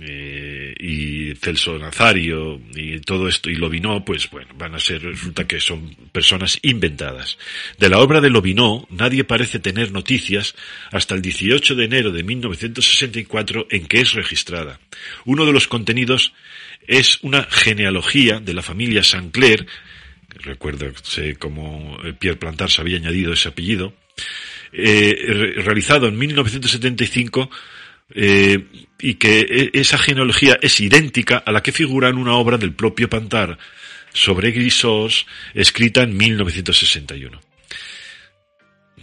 [0.02, 5.46] eh, y Celso Nazario y todo esto y Lobinó, pues bueno, van a ser, resulta
[5.46, 7.38] que son personas inventadas.
[7.78, 10.54] De la obra de Lobinó nadie parece tener noticias
[10.90, 14.80] hasta el 18 de enero de 1964 en que es registrada.
[15.24, 16.32] Uno de los contenidos
[16.86, 19.66] es una genealogía de la familia Sancler,
[20.40, 20.86] recuerdo
[21.38, 23.94] cómo Pierre Plantar se había añadido ese apellido,
[24.72, 27.50] eh, realizado en 1975
[28.10, 28.66] eh,
[28.98, 32.74] y que e, esa genealogía es idéntica a la que figura en una obra del
[32.74, 33.58] propio Pantar
[34.12, 37.40] sobre Grisos, escrita en 1961.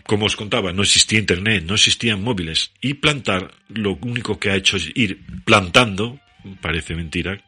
[0.04, 4.56] Como os contaba, no existía Internet, no existían móviles, y Plantar lo único que ha
[4.56, 6.20] hecho es ir plantando,
[6.62, 7.44] parece mentira,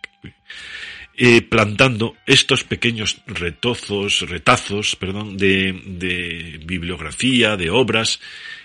[1.15, 8.19] eh, plantando estos pequeños retozos, retazos, perdón, de, de bibliografía, de obras,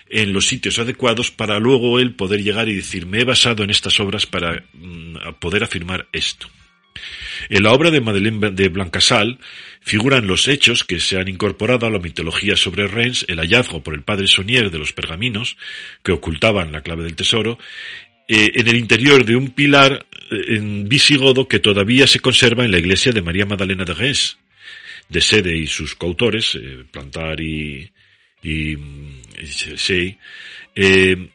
[0.09, 3.69] en los sitios adecuados para luego él poder llegar y decir, me he basado en
[3.69, 6.47] estas obras para mm, poder afirmar esto.
[7.49, 9.39] En la obra de Madeleine de Blancasal
[9.81, 13.93] figuran los hechos que se han incorporado a la mitología sobre Reims, el hallazgo por
[13.93, 15.57] el padre Sonier de los pergaminos
[16.03, 17.57] que ocultaban la clave del tesoro,
[18.27, 22.71] eh, en el interior de un pilar eh, en visigodo que todavía se conserva en
[22.71, 24.37] la iglesia de María Magdalena de Reims,
[25.07, 27.89] de Sede y sus coautores, eh, Plantar y,
[28.41, 28.77] y
[29.75, 30.17] sí,
[30.75, 31.29] eh,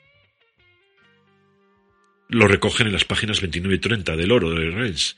[2.29, 5.17] lo recogen en las páginas 29 y 30 del oro de Rennes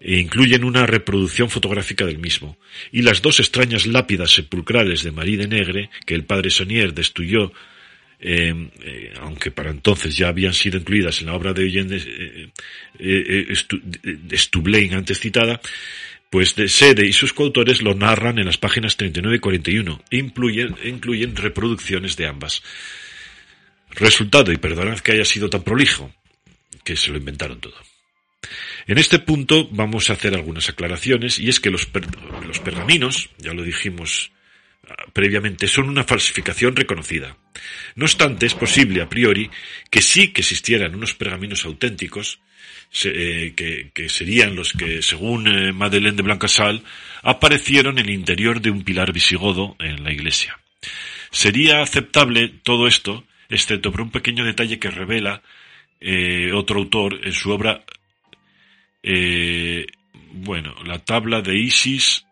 [0.00, 2.58] e incluyen una reproducción fotográfica del mismo.
[2.92, 7.52] Y las dos extrañas lápidas sepulcrales de Marie de Negre que el padre Sonier destruyó,
[8.20, 12.52] eh, eh, aunque para entonces ya habían sido incluidas en la obra de Eugène
[14.36, 15.60] Stublain antes citada,
[16.30, 20.16] pues de Sede y sus coautores lo narran en las páginas 39 y 41 e
[20.18, 22.62] incluyen, incluyen reproducciones de ambas.
[23.90, 26.12] Resultado, y perdonad que haya sido tan prolijo,
[26.84, 27.76] que se lo inventaron todo.
[28.86, 31.88] En este punto vamos a hacer algunas aclaraciones y es que los,
[32.46, 34.32] los pergaminos, ya lo dijimos
[34.88, 37.36] ah, previamente, son una falsificación reconocida.
[37.94, 39.50] No obstante, es posible a priori
[39.90, 42.40] que sí que existieran unos pergaminos auténticos
[43.04, 46.82] eh, que, serían los que, según eh, Madeleine de Blancasal,
[47.22, 50.58] aparecieron en el interior de un pilar visigodo en la iglesia.
[51.30, 55.42] Sería aceptable todo esto, excepto por un pequeño detalle que revela
[56.00, 57.84] eh, otro autor en su obra,
[60.32, 62.26] bueno, la tabla de Isis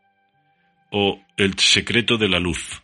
[0.91, 2.83] o el secreto de la luz,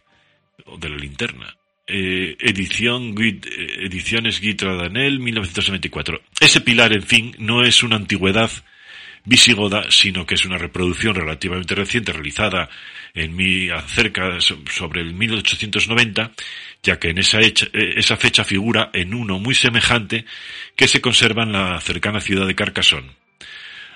[0.67, 1.57] o de la linterna
[1.93, 3.41] eh, edición, eh,
[3.81, 6.23] ediciones Guitra Danel, 1994.
[6.41, 8.51] Ese pilar, en fin, no es una antigüedad
[9.25, 12.69] visigoda, sino que es una reproducción relativamente reciente realizada
[13.15, 16.33] en mi, acerca sobre el 1890,
[16.83, 20.25] ya que en esa, eh, esa fecha figura en uno muy semejante
[20.75, 23.13] que se conserva en la cercana ciudad de Carcassonne.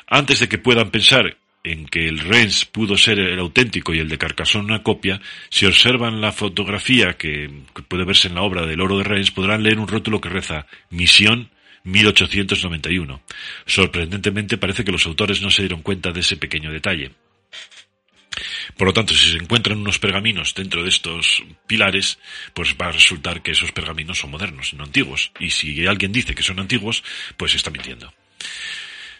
[0.06, 4.08] Antes de que puedan pensar en que el Rennes pudo ser el auténtico y el
[4.08, 7.50] de Carcassonne una copia, si observan la fotografía que,
[7.88, 10.66] puede verse en la obra del oro de Rennes, podrán leer un rótulo que reza
[10.90, 11.50] Misión
[11.84, 13.20] 1891.
[13.66, 17.12] Sorprendentemente parece que los autores no se dieron cuenta de ese pequeño detalle.
[18.76, 22.18] Por lo tanto, si se encuentran unos pergaminos dentro de estos pilares,
[22.52, 25.32] pues va a resultar que esos pergaminos son modernos, no antiguos.
[25.40, 27.02] Y si alguien dice que son antiguos,
[27.36, 28.12] pues está mintiendo.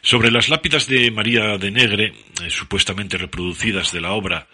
[0.07, 4.47] Sobre las lápidas de María de Negre, eh, supuestamente reproducidas de la obra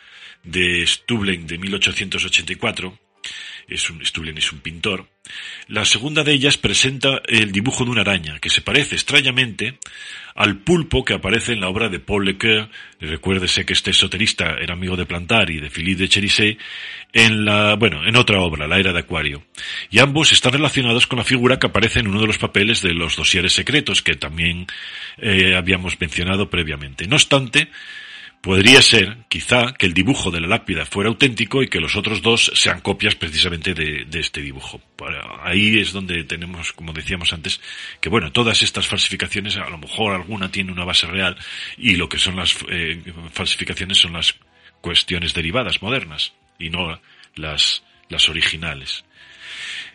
[0.42, 2.98] de Stublen de 1884,
[3.68, 5.06] es un, Stublen es un pintor,
[5.68, 9.78] la segunda de ellas presenta el dibujo de una araña, que se parece extrañamente
[10.34, 12.68] al pulpo que aparece en la obra de Paul Lecoeur,
[13.00, 16.58] recuérdese que este esoterista era amigo de Plantar y de Philippe de Cherisset,
[17.12, 19.44] en la, bueno, en otra obra, La era de Acuario.
[19.90, 22.94] Y ambos están relacionados con la figura que aparece en uno de los papeles de
[22.94, 24.66] los dosieres secretos que también
[25.18, 27.06] eh, habíamos mencionado previamente.
[27.06, 27.68] No obstante,
[28.42, 32.22] Podría ser, quizá, que el dibujo de la lápida fuera auténtico y que los otros
[32.22, 34.80] dos sean copias precisamente de, este dibujo.
[35.44, 37.60] Ahí es donde tenemos, como decíamos antes,
[38.00, 41.36] que bueno, todas estas falsificaciones, a lo mejor alguna tiene una base real
[41.76, 43.00] y lo que son las eh,
[43.32, 44.34] falsificaciones son las
[44.80, 47.00] cuestiones derivadas modernas y no
[47.36, 49.04] las, las originales.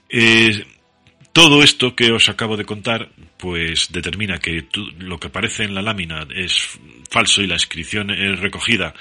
[0.07, 0.65] Eh,
[1.37, 4.65] Todo esto que os acabo de contar, pues determina que
[4.97, 6.79] lo que aparece en la lámina es
[7.11, 8.95] falso y la inscripción recogida.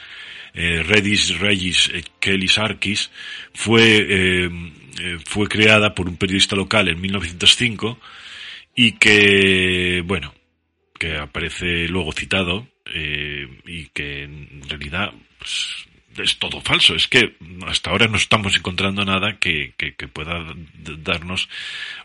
[0.53, 3.11] Eh, Redis Regis Kelis Arkis
[3.55, 4.51] fue, eh,
[5.01, 7.99] eh, fue creada por un periodista local en 1905
[8.75, 10.35] y que, bueno,
[10.99, 15.87] que aparece luego citado eh, y que en realidad pues,
[16.19, 16.95] es todo falso.
[16.95, 20.55] Es que hasta ahora no estamos encontrando nada que, que, pueda
[20.99, 21.49] darnos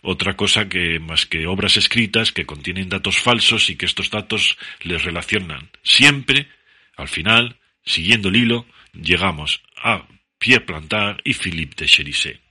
[0.01, 4.57] otra cosa que más que obras escritas que contienen datos falsos y que estos datos
[4.81, 5.69] les relacionan.
[5.83, 6.47] Siempre,
[6.95, 10.05] al final, siguiendo el hilo, llegamos a
[10.37, 12.41] Pierre Plantard y Philippe de Cherisset.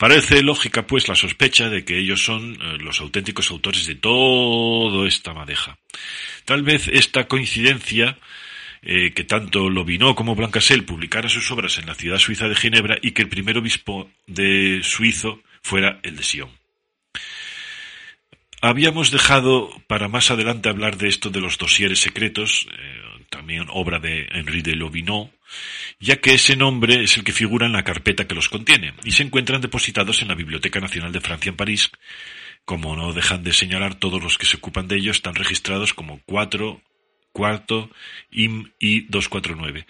[0.00, 5.06] Parece lógica, pues, la sospecha de que ellos son eh, los auténticos autores de toda
[5.06, 5.78] esta madeja.
[6.46, 8.16] Tal vez esta coincidencia
[8.82, 12.96] eh, que tanto Lobinó como Blancasel publicara sus obras en la ciudad suiza de Ginebra
[13.02, 16.50] y que el primer obispo de suizo fuera el de Sion.
[18.62, 23.98] Habíamos dejado para más adelante hablar de esto de los dosieres secretos, eh, también obra
[24.00, 25.30] de Henri de Lobinot,
[25.98, 29.12] ya que ese nombre es el que figura en la carpeta que los contiene, y
[29.12, 31.90] se encuentran depositados en la Biblioteca Nacional de Francia en París.
[32.66, 36.20] Como no dejan de señalar, todos los que se ocupan de ello están registrados como
[36.26, 36.82] 4,
[37.32, 37.90] cuarto,
[38.30, 39.86] IM y 249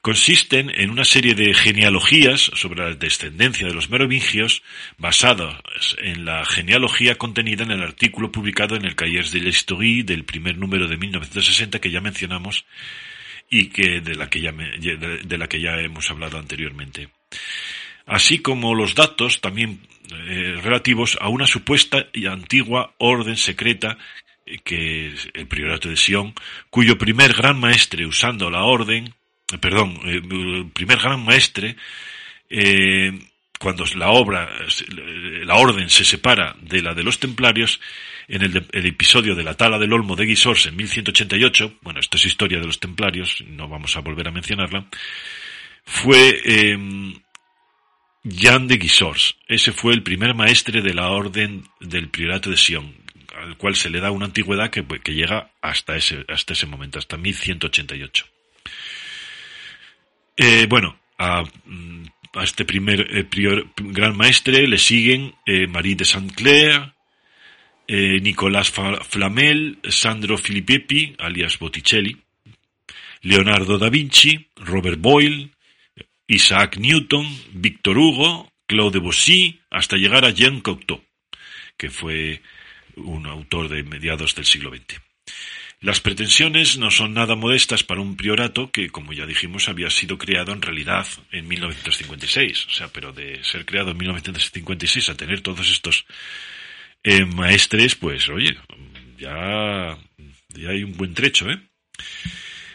[0.00, 4.62] consisten en una serie de genealogías sobre la descendencia de los merovingios
[4.96, 5.60] basadas
[5.98, 10.56] en la genealogía contenida en el artículo publicado en el Cahiers de l'Historie del primer
[10.56, 12.64] número de 1960 que ya mencionamos
[13.50, 17.08] y que de la que ya, de la que ya hemos hablado anteriormente.
[18.06, 23.98] Así como los datos también eh, relativos a una supuesta y antigua orden secreta
[24.64, 26.34] que es el priorato de Sion,
[26.70, 29.14] cuyo primer gran maestre usando la orden
[29.56, 31.76] perdón, eh, el primer gran maestre,
[32.50, 33.18] eh,
[33.58, 34.48] cuando la obra,
[35.44, 37.80] la orden se separa de la de los templarios,
[38.28, 42.26] en el, episodio de la tala del Olmo de Guisors en 1188, bueno, esto es
[42.26, 44.86] historia de los templarios, no vamos a volver a mencionarla,
[45.84, 46.78] fue eh,
[48.24, 49.36] Jan de Guisors.
[49.46, 52.94] Ese fue el primer maestre de la orden del priorato de Sion,
[53.40, 56.98] al cual se le da una antigüedad que, que llega hasta ese, hasta ese momento,
[56.98, 58.26] hasta 1188.
[60.36, 61.42] Eh, bueno, a,
[62.42, 63.26] este primer eh,
[63.76, 66.94] gran maestre le siguen eh, Marie de Saint-Clair,
[67.90, 72.18] Nicolás Flamel, Sandro Filippepi, alias Botticelli,
[73.22, 75.50] Leonardo da Vinci, Robert Boyle,
[76.26, 81.02] Isaac Newton, Victor Hugo, Claude Debussy, hasta llegar a Jean Cocteau,
[81.78, 82.42] que fue
[82.98, 85.00] un autor de mediados del siglo XX.
[85.80, 90.18] Las pretensiones no son nada modestas para un priorato que, como ya dijimos, había sido
[90.18, 92.66] creado en realidad en 1956.
[92.66, 96.04] O sea, pero de ser creado en 1956 a tener todos estos
[97.04, 98.58] eh, maestres, pues, oye,
[99.18, 99.96] ya,
[100.48, 101.60] ya hay un buen trecho, ¿eh?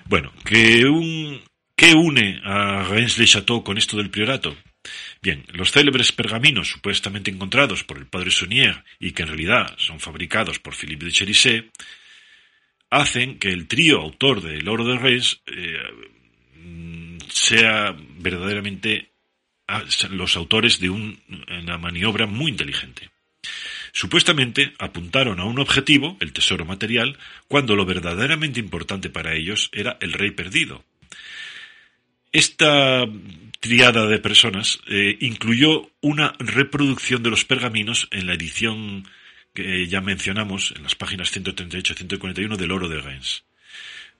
[0.05, 1.41] Bueno, que un,
[1.75, 4.55] ¿qué une a Reims-le-Château con esto del priorato?
[5.23, 10.01] Bien, los célebres pergaminos supuestamente encontrados por el padre Saunier y que en realidad son
[10.01, 11.71] fabricados por Philippe de Cherisset
[12.89, 15.79] hacen que el trío autor de Lord of the Rings eh,
[17.29, 19.13] sea verdaderamente
[19.69, 23.09] ah, los autores de una maniobra muy inteligente.
[23.93, 29.97] Supuestamente apuntaron a un objetivo, el tesoro material, cuando lo verdaderamente importante para ellos era
[30.01, 30.83] el rey perdido.
[32.33, 33.07] Esta
[33.59, 39.07] triada de personas eh, incluyó una reproducción de los pergaminos en la edición
[39.53, 43.43] que ya mencionamos en las páginas 138 y 141 del oro de Reims,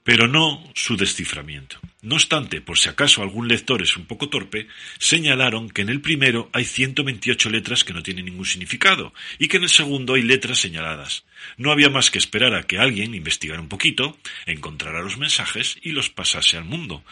[0.04, 1.80] pero no su desciframiento.
[2.04, 4.67] No obstante, por si acaso algún lector es un poco torpe,
[4.99, 9.58] señalaron que en el primero hay 128 letras que no tienen ningún significado y que
[9.58, 11.26] en el segundo hay letras señaladas.
[11.58, 15.93] No había más que esperar a que alguien investigara un poquito, encontrara los mensajes y
[15.93, 17.04] los pasase al mundo.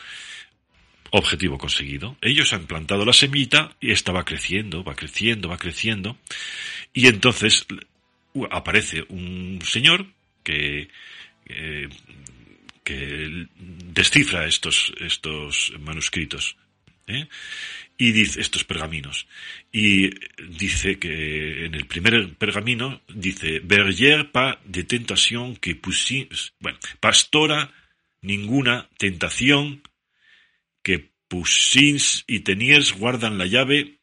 [1.11, 2.17] Objetivo conseguido.
[2.21, 6.17] Ellos han plantado la semillita y esta va creciendo, va creciendo, va creciendo.
[6.93, 7.65] Y entonces
[8.49, 10.05] aparece un señor
[10.43, 10.89] que,
[11.47, 11.89] eh,
[12.83, 13.47] que
[13.93, 16.55] descifra estos, estos manuscritos
[17.07, 17.27] ¿eh?
[17.97, 19.27] y dice estos pergaminos
[19.71, 20.09] y
[20.49, 24.85] dice que en el primer pergamino dice berger pas de
[25.61, 27.71] que pusins bueno pastora
[28.21, 29.81] ninguna tentación
[30.83, 34.01] que pusins y teniers guardan la llave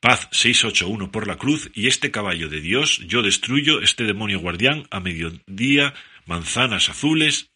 [0.00, 4.86] Paz 681 por la cruz y este caballo de Dios, yo destruyo este demonio guardián
[4.90, 5.92] a mediodía,
[6.24, 7.50] manzanas azules.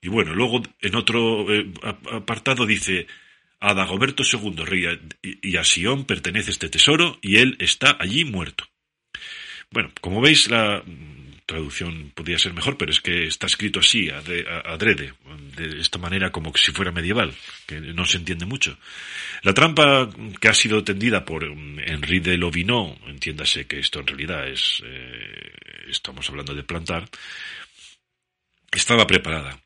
[0.00, 1.72] Y bueno, luego en otro eh,
[2.10, 3.06] apartado dice,
[3.60, 4.86] a Dagoberto II, rey
[5.22, 8.64] y a Sion pertenece este tesoro y él está allí muerto.
[9.70, 10.82] Bueno, como veis, la
[11.46, 15.14] traducción podría ser mejor, pero es que está escrito así, adrede,
[15.56, 17.32] de esta manera como si fuera medieval,
[17.66, 18.78] que no se entiende mucho.
[19.42, 20.08] La trampa
[20.40, 24.82] que ha sido tendida por mm, Henri de Lovinot, entiéndase que esto en realidad es,
[24.84, 25.52] eh,
[25.88, 27.08] estamos hablando de plantar,
[28.70, 29.58] estaba preparada.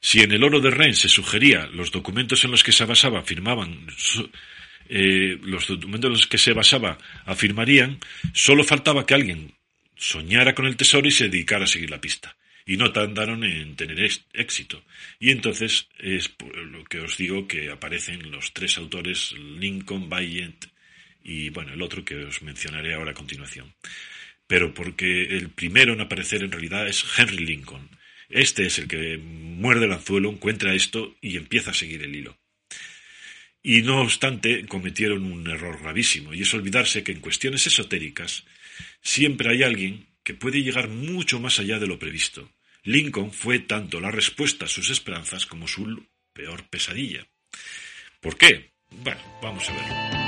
[0.00, 3.20] Si en el oro de Rennes se sugería los documentos en los que se basaba
[3.20, 3.86] afirmaban
[4.88, 8.00] eh, los documentos en los que se basaba afirmarían,
[8.32, 9.54] solo faltaba que alguien
[10.00, 12.36] soñara con el tesoro y se dedicara a seguir la pista.
[12.66, 14.00] Y no tardaron en tener
[14.32, 14.82] éxito.
[15.18, 20.66] Y entonces es lo que os digo que aparecen los tres autores, Lincoln, Bayent
[21.22, 23.74] y bueno, el otro que os mencionaré ahora a continuación.
[24.46, 27.88] Pero porque el primero en aparecer en realidad es Henry Lincoln.
[28.28, 32.36] Este es el que muerde el anzuelo, encuentra esto y empieza a seguir el hilo.
[33.62, 38.44] Y no obstante, cometieron un error gravísimo, y es olvidarse que en cuestiones esotéricas
[39.02, 42.50] siempre hay alguien que puede llegar mucho más allá de lo previsto.
[42.84, 47.26] Lincoln fue tanto la respuesta a sus esperanzas como su peor pesadilla.
[48.20, 48.72] ¿Por qué?
[48.90, 50.19] Bueno, vamos a verlo.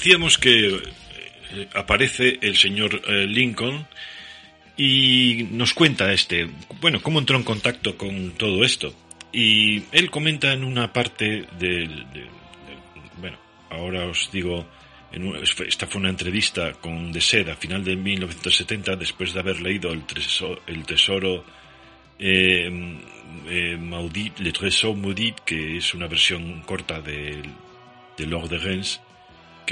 [0.00, 3.86] Decíamos que eh, aparece el señor eh, Lincoln
[4.74, 6.48] y nos cuenta este,
[6.80, 8.94] bueno, cómo entró en contacto con todo esto.
[9.30, 12.06] Y él comenta en una parte del,
[13.18, 13.36] bueno,
[13.68, 14.66] ahora os digo,
[15.68, 19.92] esta fue una entrevista con De Sed a final de 1970, después de haber leído
[19.92, 21.44] El Tesoro, el tesoro
[22.18, 22.70] eh,
[23.78, 27.42] Maudit, Le Trésor Maudit, que es una versión corta de,
[28.16, 28.98] de Lord de Reims,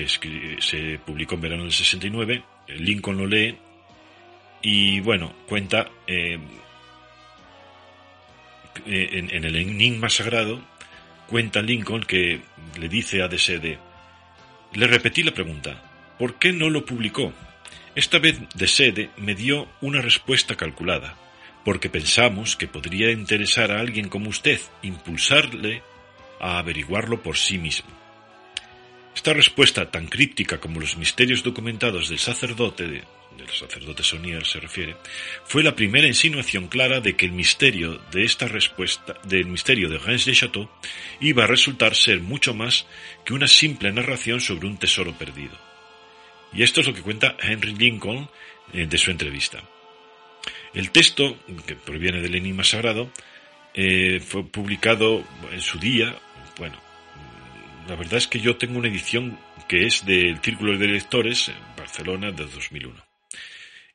[0.07, 2.45] que se publicó en verano del 69.
[2.69, 3.57] Lincoln lo lee
[4.63, 6.39] y, bueno, cuenta eh,
[8.87, 10.61] eh, en, el Enigma Sagrado,
[11.27, 12.41] cuenta Lincoln que
[12.79, 13.79] le dice a Desede,
[14.75, 15.83] le repetí la pregunta,
[16.19, 17.33] ¿por qué no lo publicó?
[17.95, 21.17] Esta vez Desede me dio una respuesta calculada,
[21.65, 25.83] porque pensamos que podría interesar a alguien como usted, impulsarle
[26.41, 27.91] a averiguarlo por sí mismo.
[29.19, 34.95] Esta respuesta tan críptica como los misterios documentados del sacerdote, del sacerdote Sonier se refiere,
[35.45, 39.99] fue la primera insinuación clara de que el misterio de esta respuesta, del misterio de
[39.99, 40.71] Reims de Chateau,
[41.21, 42.87] iba a resultar ser mucho más
[43.25, 45.59] que una simple narración sobre un tesoro perdido.
[46.53, 48.31] Y esto es lo que cuenta Henry Lincoln
[48.73, 49.65] eh, de su entrevista.
[50.75, 53.11] El texto, que proviene del Enigma Sagrado,
[53.75, 56.15] eh, fue publicado en su día,
[56.57, 56.79] bueno,
[57.89, 61.77] la verdad es que yo tengo una edición que es del Círculo de Lectores en
[61.77, 62.95] Barcelona de 2001.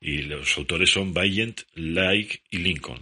[0.01, 2.99] Y los autores son Bayent, Like y Lincoln.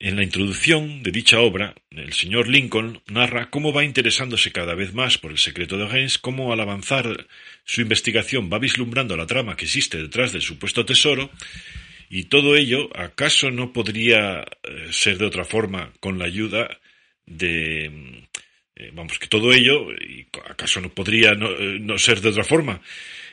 [0.00, 4.94] En la introducción de dicha obra, el señor Lincoln narra cómo va interesándose cada vez
[4.94, 7.26] más por el secreto de Reims, cómo al avanzar
[7.64, 11.30] su investigación va vislumbrando la trama que existe detrás del supuesto tesoro,
[12.10, 16.78] y todo ello, ¿acaso no podría eh, ser de otra forma con la ayuda
[17.26, 18.28] de
[18.78, 22.80] eh, vamos, que todo ello, y acaso no podría no, eh, ser de otra forma,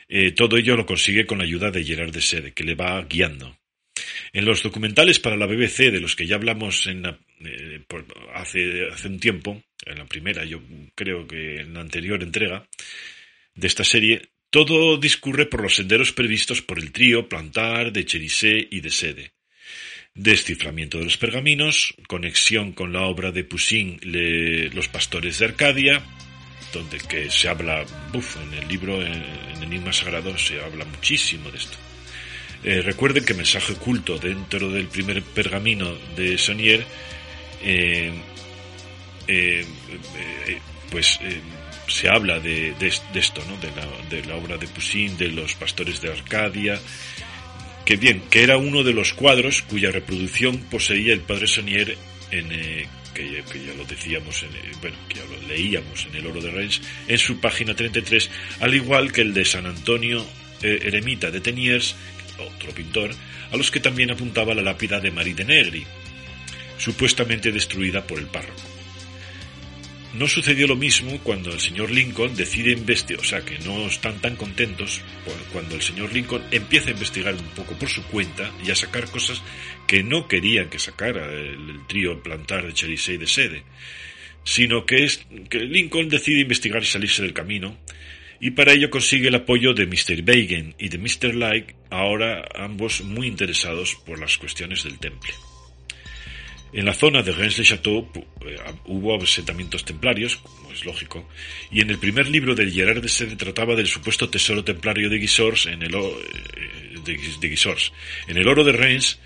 [0.08, 3.00] eh, todo ello lo consigue con la ayuda de Gerard de Sede, que le va
[3.04, 3.56] guiando.
[4.32, 7.06] En los documentales para la BBC, de los que ya hablamos en
[8.34, 10.60] hace, hace un tiempo, en la primera, yo
[10.96, 12.66] creo que en la anterior entrega
[13.54, 18.66] de esta serie, todo discurre por los senderos previstos por el trío Plantar, de Cherisé
[18.68, 19.35] y de Sede
[20.16, 24.00] desciframiento de los pergaminos, conexión con la obra de Poussin,
[24.74, 26.02] Los pastores de Arcadia,
[26.72, 29.22] donde que se habla, en el libro, en,
[29.62, 31.76] Enigma Sagrado, se habla muchísimo de esto.
[32.64, 36.84] Eh, recuerden que mensaje oculto dentro del primer pergamino de Sonier,
[37.62, 38.12] eh,
[39.28, 39.66] eh,
[40.90, 41.18] pues
[41.88, 42.74] se habla de,
[43.14, 43.56] esto, ¿no?
[43.58, 46.80] de, la, de la obra de Poussin, de los pastores de Arcadia,
[47.86, 51.96] que bien, que era uno de los cuadros cuya reproducción poseía el padre Sonier
[52.32, 56.26] en, eh, que, ya lo decíamos, en, eh, bueno, que ya lo leíamos en el
[56.26, 58.28] Oro de Reims, en su página 33,
[58.60, 60.26] al igual que el de San Antonio
[60.62, 61.94] eh, Eremita de Teniers,
[62.38, 63.12] otro pintor,
[63.52, 65.86] a los que también apuntaba la lápida de Marie de Negri,
[66.76, 68.75] supuestamente destruida por el párroco.
[70.18, 74.18] No sucedió lo mismo cuando el señor Lincoln decide investigar, o sea que no están
[74.22, 75.02] tan contentos
[75.52, 79.10] cuando el señor Lincoln empieza a investigar un poco por su cuenta y a sacar
[79.10, 79.42] cosas
[79.86, 83.62] que no querían que sacara el, trío plantar de Cherisey de Sede,
[84.42, 87.76] sino que es que Lincoln decide investigar y salirse del camino,
[88.40, 90.22] y para ello consigue el apoyo de Mr.
[90.22, 91.34] Bagan y de Mr.
[91.34, 95.32] Like, ahora ambos muy interesados por las cuestiones del temple.
[96.72, 98.08] En la zona de Reims-le-Château
[98.46, 98.56] eh,
[98.86, 101.28] hubo asentamientos templarios, como es lógico,
[101.70, 105.18] y en el primer libro de Gerard de Sede trataba del supuesto tesoro templario de
[105.18, 107.56] Guisors en el, eh, de,
[108.26, 109.18] En el oro de Reims,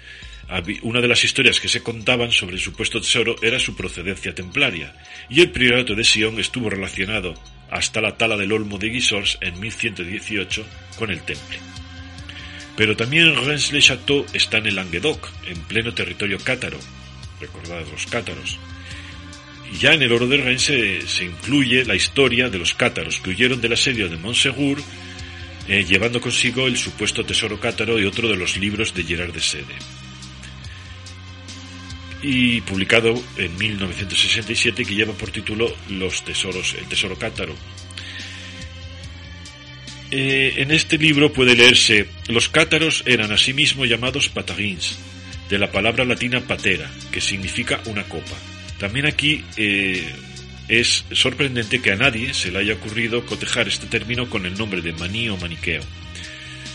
[0.82, 4.94] una de las historias que se contaban sobre el supuesto tesoro era su procedencia templaria,
[5.28, 7.34] y el priorato de Sion estuvo relacionado
[7.70, 10.66] hasta la tala del olmo de Guisors en 1118
[10.98, 11.58] con el temple.
[12.76, 16.78] Pero también Reims-le-Château está en el Languedoc, en pleno territorio cátaro,
[17.40, 18.58] recordad los cátaros.
[19.72, 23.30] Y ya en el Oro de Rennes se, incluye la historia de los cátaros que
[23.30, 24.82] huyeron del asedio de Montsegur,
[25.68, 29.40] eh, llevando consigo el supuesto tesoro cátaro y otro de los libros de Gerard de
[29.40, 29.76] Sede.
[32.22, 37.54] Y publicado en 1967 que lleva por título Los tesoros, el tesoro cátaro.
[40.10, 44.98] Eh, en este libro puede leerse los cátaros eran asimismo llamados patagins,
[45.50, 48.36] de la palabra latina patera, que significa una copa.
[48.78, 50.08] También aquí eh,
[50.68, 54.80] es sorprendente que a nadie se le haya ocurrido cotejar este término con el nombre
[54.80, 55.82] de maní o maniqueo.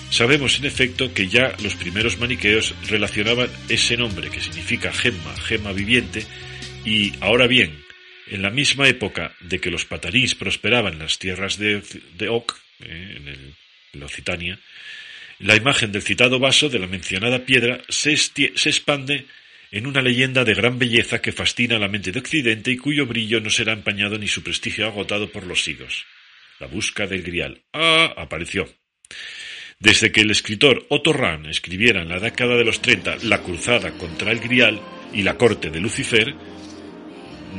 [0.10, 5.72] Sabemos, en efecto, que ya los primeros maniqueos relacionaban ese nombre, que significa gemma, gemma
[5.72, 6.26] viviente,
[6.84, 7.82] y ahora bien,
[8.28, 11.82] en la misma época de que los patarís prosperaban en las tierras de,
[12.14, 13.56] de Oc, eh, en, el,
[13.94, 14.60] en la Occitania,
[15.40, 19.26] la imagen del citado vaso de la mencionada piedra se, expande
[19.72, 23.42] en una leyenda de gran belleza que fascina la mente de Occidente y cuyo brillo
[23.42, 26.06] no será empañado ni su prestigio agotado por los siglos.
[26.60, 27.62] La busca del grial.
[27.74, 28.70] Ah, apareció.
[29.78, 33.92] Desde que el escritor Otto Rahn escribiera en la década de los 30 La cruzada
[33.92, 34.82] contra el grial
[35.12, 36.34] y la corte de Lucifer,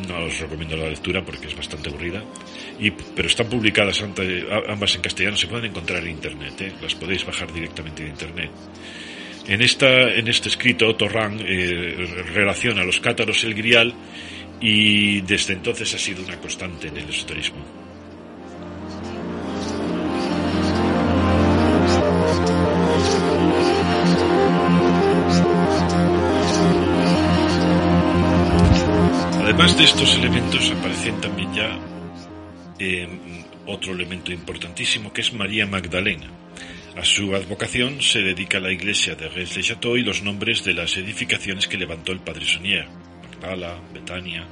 [0.09, 2.23] no os recomiendo la lectura porque es bastante aburrida,
[3.15, 4.03] pero están publicadas
[4.69, 6.73] ambas en castellano, se pueden encontrar en Internet, ¿eh?
[6.83, 8.51] las podéis bajar directamente de Internet.
[9.49, 13.95] En, esta, en este escrito, Torrán eh, relaciona los cátaros el grial
[14.61, 17.86] y desde entonces ha sido una constante en el esoterismo.
[29.57, 31.79] Además de estos elementos aparecen también ya
[32.79, 33.09] eh,
[33.65, 36.27] otro elemento importantísimo que es María Magdalena.
[36.95, 41.69] A su advocación se dedica la iglesia de Rennes-le-Château y los nombres de las edificaciones
[41.69, 42.87] que levantó el padre Sonier,
[43.33, 44.47] Magdala, Betania,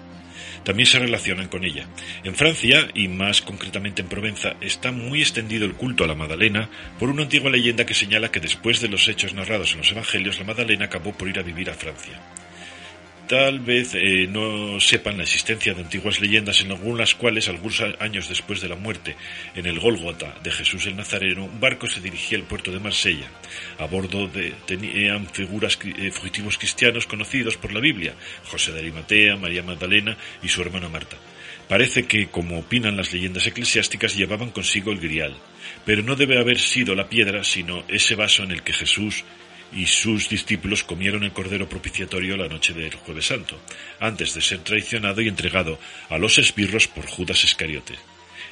[0.64, 1.86] también se relacionan con ella.
[2.24, 6.70] En Francia, y más concretamente en Provenza, está muy extendido el culto a la Madalena
[6.98, 10.38] por una antigua leyenda que señala que después de los hechos narrados en los Evangelios,
[10.38, 12.22] la Madalena acabó por ir a vivir a Francia.
[13.34, 18.28] Tal vez eh, no sepan la existencia de antiguas leyendas en algunas cuales, algunos años
[18.28, 19.16] después de la muerte
[19.56, 23.28] en el Gólgota de Jesús el Nazareno, un barco se dirigía al puerto de Marsella.
[23.80, 28.14] A bordo de, tenían figuras eh, fugitivos cristianos conocidos por la Biblia,
[28.44, 31.16] José de Arimatea, María Magdalena y su hermana Marta.
[31.68, 35.34] Parece que, como opinan las leyendas eclesiásticas, llevaban consigo el grial,
[35.84, 39.24] pero no debe haber sido la piedra, sino ese vaso en el que Jesús
[39.74, 43.60] y sus discípulos comieron el cordero propiciatorio la noche del jueves santo,
[44.00, 47.94] antes de ser traicionado y entregado a los esbirros por Judas Iscariote.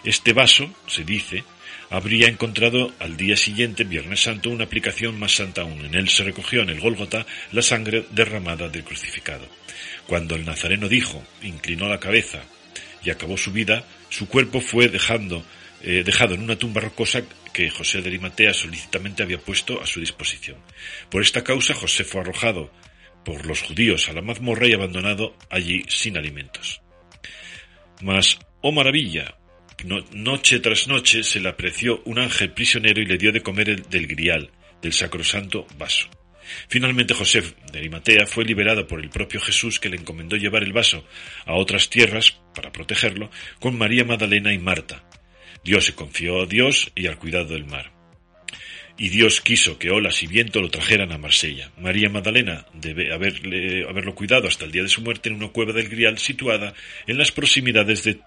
[0.05, 1.45] Este vaso, se dice,
[1.91, 5.85] habría encontrado al día siguiente, Viernes Santo, una aplicación más santa aún.
[5.85, 9.47] En él se recogió en el Gólgota la sangre derramada del crucificado.
[10.07, 12.43] Cuando el nazareno dijo, inclinó la cabeza
[13.05, 15.45] y acabó su vida, su cuerpo fue dejando,
[15.83, 17.23] eh, dejado en una tumba rocosa
[17.53, 20.59] que José de Arimatea solícitamente había puesto a su disposición.
[21.11, 22.73] Por esta causa José fue arrojado
[23.25, 26.83] por los judíos a la mazmorra y abandonado allí sin alimentos.
[28.01, 29.37] Mas, oh maravilla,
[30.13, 34.07] noche tras noche se le apreció un ángel prisionero y le dio de comer del
[34.07, 34.51] grial,
[34.81, 36.09] del sacrosanto vaso.
[36.69, 37.43] Finalmente José
[37.73, 41.07] de Arimatea fue liberado por el propio Jesús que le encomendó llevar el vaso
[41.47, 43.31] a otras tierras para protegerlo
[43.61, 45.05] con María Magdalena y Marta,
[45.65, 47.93] Dios se confió a Dios y al cuidado del mar.
[48.99, 51.73] Y Dios quiso que olas y viento lo trajeran a Marsella.
[51.79, 55.73] María Magdalena debe haberle, haberlo cuidado hasta el día de su muerte en una cueva
[55.73, 56.75] del Grial situada
[57.07, 58.21] en las proximidades de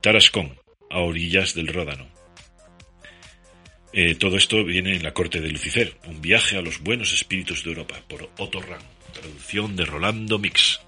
[0.00, 0.58] Tarascón,
[0.90, 2.06] a orillas del Ródano.
[3.92, 7.64] Eh, todo esto viene en La Corte de Lucifer, un viaje a los buenos espíritus
[7.64, 8.82] de Europa, por Otto Rahn,
[9.12, 10.80] traducción de Rolando Mix.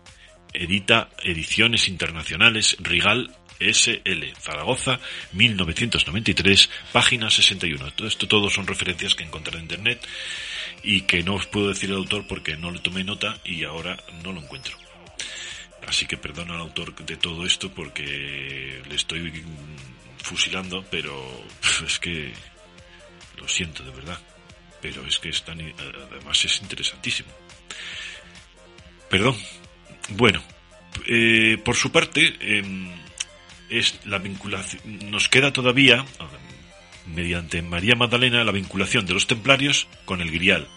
[0.52, 4.98] Edita Ediciones Internacionales Rigal SL, Zaragoza,
[5.32, 7.92] 1993, página 61.
[7.92, 10.06] Todo esto todo son referencias que encontré en internet
[10.82, 14.02] y que no os puedo decir el autor porque no le tomé nota y ahora
[14.22, 14.76] no lo encuentro.
[15.86, 19.44] Así que perdona al autor de todo esto porque le estoy
[20.22, 21.12] fusilando, pero
[21.86, 22.32] es que
[23.36, 24.18] lo siento de verdad.
[24.80, 27.30] Pero es que es tan, además es interesantísimo.
[29.10, 29.36] Perdón.
[30.10, 30.42] Bueno,
[31.06, 32.90] eh, por su parte, em,
[33.70, 36.04] es la vinculación, nos queda todavía,
[37.06, 40.68] mediante María Magdalena, la vinculación de los templarios con el grial,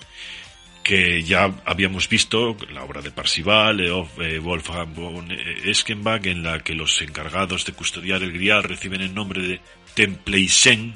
[0.83, 5.27] que ya habíamos visto la obra de Parsival, de Wolfgang von
[5.63, 9.61] Eschenbach, en la que los encargados de custodiar el grial reciben el nombre de
[9.93, 10.95] Templeisen,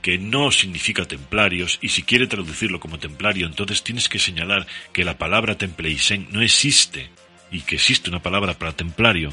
[0.00, 5.04] que no significa templarios, y si quiere traducirlo como templario, entonces tienes que señalar que
[5.04, 7.10] la palabra Templeisen no existe,
[7.50, 9.32] y que existe una palabra para templario,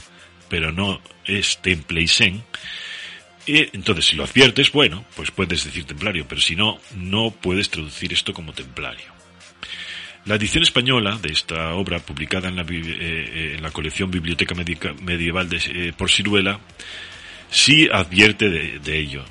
[0.49, 2.43] pero no es Templeisen.
[3.45, 7.69] Y entonces, si lo adviertes, bueno, pues puedes decir templario, pero si no, no puedes
[7.69, 9.19] traducir esto como templario.
[10.25, 14.53] La edición española de esta obra, publicada en la, eh, la colección Biblioteca
[15.01, 16.59] Medieval de, eh, por Ciruela,
[17.49, 19.23] sí advierte de, ello.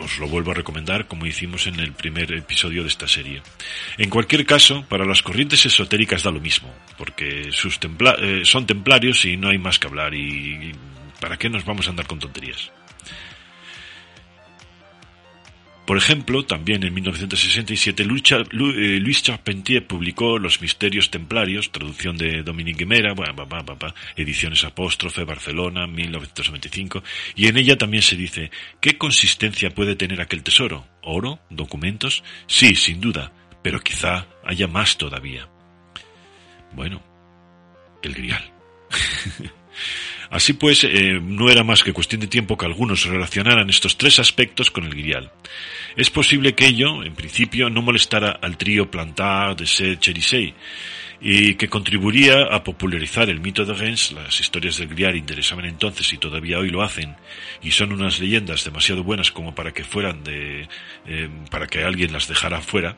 [0.00, 3.42] Os lo vuelvo a recomendar como hicimos en el primer episodio de esta serie.
[3.98, 7.78] En cualquier caso, para las corrientes esotéricas da lo mismo, porque sus
[8.20, 10.72] eh, son templarios y no hay más que hablar y
[11.20, 12.70] ¿para qué nos vamos a andar con tonterías?
[15.86, 18.06] Por ejemplo, también en 1967 eh,
[19.00, 23.14] Luis Charpentier publicó Los Misterios Templarios, traducción de Dominique Guimera,
[24.16, 27.04] ediciones apóstrofe, Barcelona, 1995,
[27.36, 30.88] y en ella también se dice, ¿qué consistencia puede tener aquel tesoro?
[31.02, 31.38] ¿Oro?
[31.50, 32.24] ¿Documentos?
[32.48, 33.32] Sí, sin duda,
[33.62, 35.48] pero quizá haya más todavía.
[36.72, 37.00] Bueno,
[38.02, 38.52] el grial.
[40.30, 44.18] Así pues, eh, no era más que cuestión de tiempo que algunos relacionaran estos tres
[44.18, 45.30] aspectos con el grial.
[45.96, 50.54] Es posible que ello, en principio, no molestara al trío Plantard, de Sede, Cherisey,
[51.20, 54.12] y que contribuiría a popularizar el mito de Gens.
[54.12, 57.16] Las historias del grial interesaban entonces y todavía hoy lo hacen,
[57.62, 60.68] y son unas leyendas demasiado buenas como para que fueran de,
[61.06, 62.96] eh, para que alguien las dejara fuera.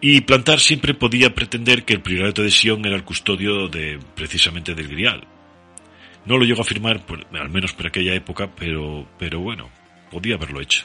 [0.00, 4.74] Y Plantar siempre podía pretender que el priorato de Sion era el custodio de precisamente
[4.74, 5.26] del grial,
[6.26, 7.02] no lo llego a afirmar,
[7.32, 9.70] al menos por aquella época, pero, pero bueno,
[10.10, 10.84] podía haberlo hecho.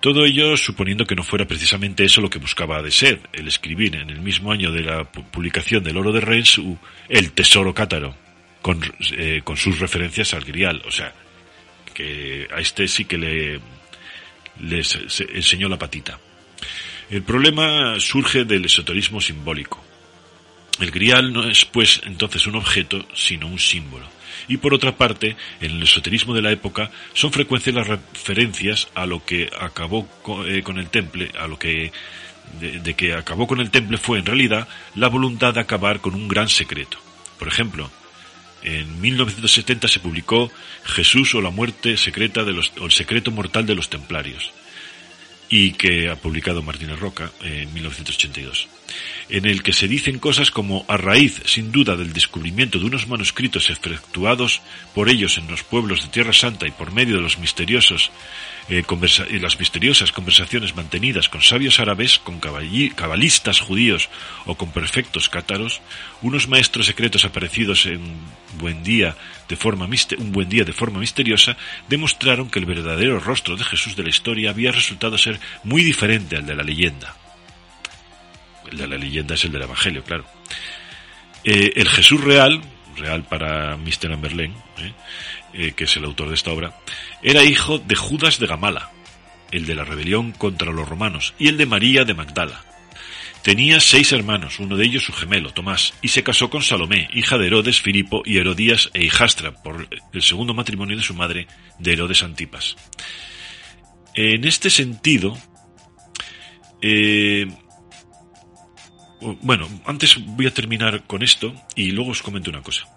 [0.00, 3.96] Todo ello suponiendo que no fuera precisamente eso lo que buscaba de ser, el escribir
[3.96, 6.60] en el mismo año de la publicación del Oro de Reims
[7.08, 8.16] el Tesoro Cátaro,
[8.62, 8.80] con,
[9.12, 10.82] eh, con sus referencias al grial.
[10.86, 11.12] O sea,
[11.92, 13.60] que a este sí que le
[14.60, 14.98] les
[15.34, 16.18] enseñó la patita.
[17.08, 19.82] El problema surge del esoterismo simbólico.
[20.78, 24.19] El grial no es pues entonces un objeto, sino un símbolo
[24.50, 29.06] y por otra parte, en el esoterismo de la época son frecuentes las referencias a
[29.06, 30.08] lo que acabó
[30.44, 31.92] eh, con, el temple, a lo que
[32.58, 36.26] de, que acabó con el temple fue en realidad la voluntad de acabar con un
[36.26, 36.98] gran secreto.
[37.38, 37.92] Por ejemplo,
[38.64, 40.50] en 1970 se publicó
[40.82, 44.52] Jesús o la muerte secreta de los, o el secreto mortal de los templarios
[45.50, 48.68] y que ha publicado Martínez Roca en 1982,
[49.28, 53.08] en el que se dicen cosas como a raíz, sin duda, del descubrimiento de unos
[53.08, 54.62] manuscritos efectuados
[54.94, 58.12] por ellos en los pueblos de Tierra Santa y por medio de los misteriosos
[58.68, 58.84] eh,
[59.40, 64.08] las misteriosas conversaciones mantenidas con sabios árabes, con cabalistas judíos
[64.46, 65.80] o con perfectos cátaros,
[66.22, 68.00] unos maestros secretos aparecidos en
[68.58, 69.16] buen día
[69.48, 69.88] de forma
[70.18, 71.56] un buen día de forma misteriosa,
[71.88, 76.36] demostraron que el verdadero rostro de Jesús de la historia había resultado ser muy diferente
[76.36, 77.16] al de la leyenda.
[78.70, 80.24] El de la leyenda es el del Evangelio, claro.
[81.42, 82.60] Eh, el Jesús real,
[82.96, 84.12] real para Mr.
[84.12, 84.92] Amberlain, eh,
[85.52, 86.78] eh, que es el autor de esta obra,
[87.22, 88.90] era hijo de Judas de Gamala,
[89.50, 92.64] el de la rebelión contra los romanos, y el de María de Magdala.
[93.42, 97.38] Tenía seis hermanos, uno de ellos su gemelo, Tomás, y se casó con Salomé, hija
[97.38, 101.46] de Herodes, Filipo y Herodías e hijastra, por el segundo matrimonio de su madre,
[101.78, 102.76] de Herodes Antipas.
[104.14, 105.38] En este sentido,
[106.82, 107.46] eh,
[109.20, 112.88] bueno, antes voy a terminar con esto y luego os comento una cosa.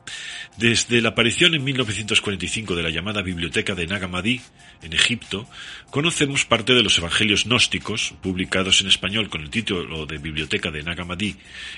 [0.57, 5.47] Desde la aparición en 1945 de la llamada Biblioteca de Nag en Egipto,
[5.89, 10.83] conocemos parte de los evangelios gnósticos, publicados en español con el título de Biblioteca de
[10.83, 10.99] Nag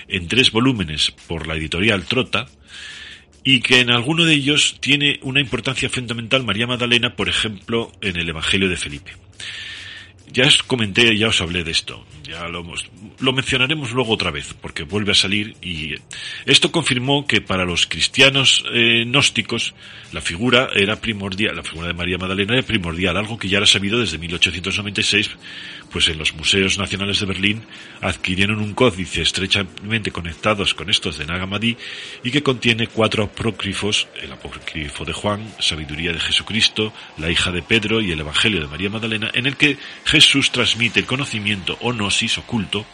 [0.08, 2.46] en tres volúmenes por la editorial Trota,
[3.42, 8.16] y que en alguno de ellos tiene una importancia fundamental María Magdalena, por ejemplo, en
[8.16, 9.12] el Evangelio de Felipe.
[10.32, 12.04] Ya os comenté, ya os hablé de esto.
[12.24, 12.64] Ya lo,
[13.20, 15.94] lo mencionaremos luego otra vez, porque vuelve a salir y
[16.44, 19.74] esto confirmó que para los cristianos eh, gnósticos
[20.12, 23.66] la figura era primordial, la figura de María Magdalena era primordial, algo que ya era
[23.66, 25.30] sabido desde 1896,
[25.90, 27.62] pues en los museos nacionales de Berlín
[28.00, 31.46] adquirieron un códice estrechamente conectados con estos de Nag
[32.22, 37.62] y que contiene cuatro apócrifos, el apócrifo de Juan, Sabiduría de Jesucristo, la hija de
[37.62, 41.92] Pedro y el Evangelio de María Magdalena, en el que Jesús transmite el conocimiento o
[42.38, 42.86] oculto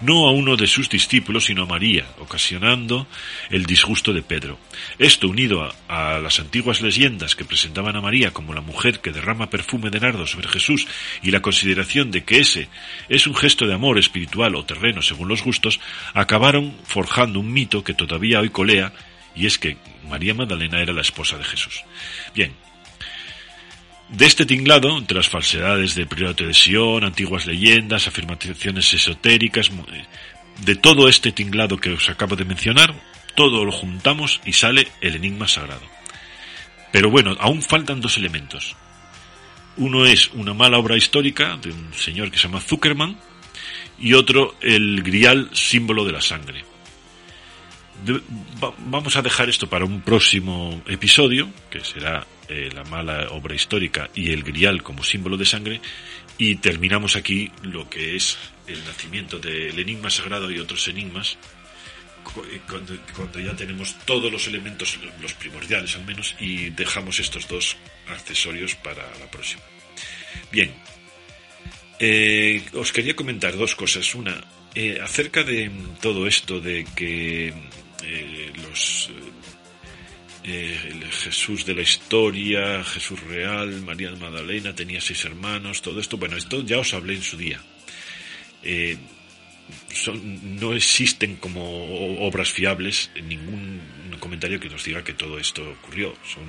[0.00, 3.06] no a uno de sus discípulos, sino a María, ocasionando
[3.50, 4.58] el disgusto de Pedro.
[4.98, 9.50] Esto, unido a, las antiguas leyendas que presentaban a María como la mujer que derrama
[9.50, 10.86] perfume de nardo sobre Jesús
[11.22, 12.68] y la consideración de que ese
[13.08, 15.80] es un gesto de amor espiritual o terreno según los gustos,
[16.14, 18.92] acabaron forjando un mito que todavía hoy colea,
[19.34, 19.76] y es que
[20.08, 21.84] María Magdalena era la esposa de Jesús.
[22.34, 22.52] Bien,
[24.10, 29.70] de este tinglado, entre las falsedades de Priorato de Sion, antiguas leyendas, afirmaciones esotéricas,
[30.64, 32.94] de todo este tinglado que os acabo de mencionar,
[33.34, 35.82] todo lo juntamos y sale el enigma sagrado.
[36.90, 38.74] Pero bueno, aún faltan dos elementos.
[39.76, 43.18] Uno es una mala obra histórica de un señor que se llama Zuckerman
[43.98, 46.64] y otro el grial símbolo de la sangre.
[48.86, 54.10] Vamos a dejar esto para un próximo episodio, que será eh, la mala obra histórica
[54.14, 55.80] y el grial como símbolo de sangre,
[56.36, 61.38] y terminamos aquí lo que es el nacimiento del enigma sagrado y otros enigmas,
[62.68, 67.76] cuando, cuando, ya tenemos todos los elementos, los primordiales al menos, y dejamos estos dos
[68.08, 69.62] accesorios para la próxima.
[70.52, 70.74] Bien,
[71.98, 74.14] eh, os quería comentar dos cosas.
[74.14, 74.40] Una,
[74.74, 75.70] eh, acerca de
[76.00, 77.52] todo esto de que
[78.04, 79.10] eh, los
[80.48, 86.16] eh, el Jesús de la historia, Jesús real, María Magdalena tenía seis hermanos, todo esto,
[86.16, 87.60] bueno, esto ya os hablé en su día.
[88.62, 88.96] Eh,
[89.92, 93.80] son, no existen como obras fiables ningún
[94.18, 96.14] comentario que nos diga que todo esto ocurrió.
[96.24, 96.44] Son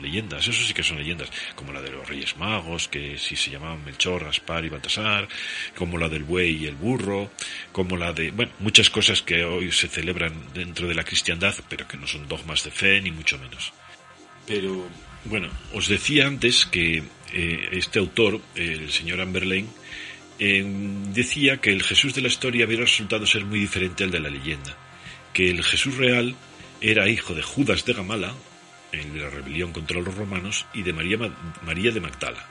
[0.00, 3.50] leyendas, eso sí que son leyendas, como la de los Reyes Magos, que sí se
[3.50, 5.28] llamaban Melchor, Aspar y Baltasar,
[5.74, 7.30] como la del buey y el burro,
[7.72, 11.88] como la de, bueno, muchas cosas que hoy se celebran dentro de la cristiandad, pero
[11.88, 13.72] que no son dogmas de fe, ni mucho menos.
[14.46, 14.86] Pero,
[15.24, 17.02] bueno, os decía antes que
[17.32, 19.68] eh, este autor, el señor Amberlain,
[20.38, 20.64] eh,
[21.12, 24.30] decía que el Jesús de la historia había resultado ser muy diferente al de la
[24.30, 24.76] leyenda,
[25.32, 26.34] que el Jesús real
[26.80, 28.34] era hijo de Judas de Gamala,
[28.92, 31.18] en la rebelión contra los romanos, y de María,
[31.62, 32.46] María de Magdala,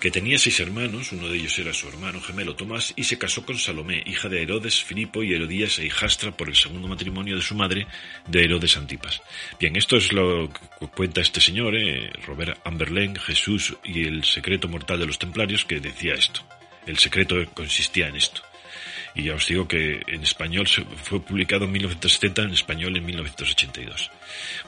[0.00, 3.44] que tenía seis hermanos, uno de ellos era su hermano gemelo Tomás, y se casó
[3.44, 7.42] con Salomé, hija de Herodes, Filipo y Herodías e hijastra por el segundo matrimonio de
[7.42, 7.86] su madre,
[8.26, 9.22] de Herodes Antipas.
[9.58, 14.68] Bien, esto es lo que cuenta este señor, eh, Robert Amberlain, Jesús y el secreto
[14.68, 16.42] mortal de los templarios, que decía esto.
[16.86, 18.42] El secreto consistía en esto.
[19.14, 24.10] Y ya os digo que en español fue publicado en 1970, en español en 1982.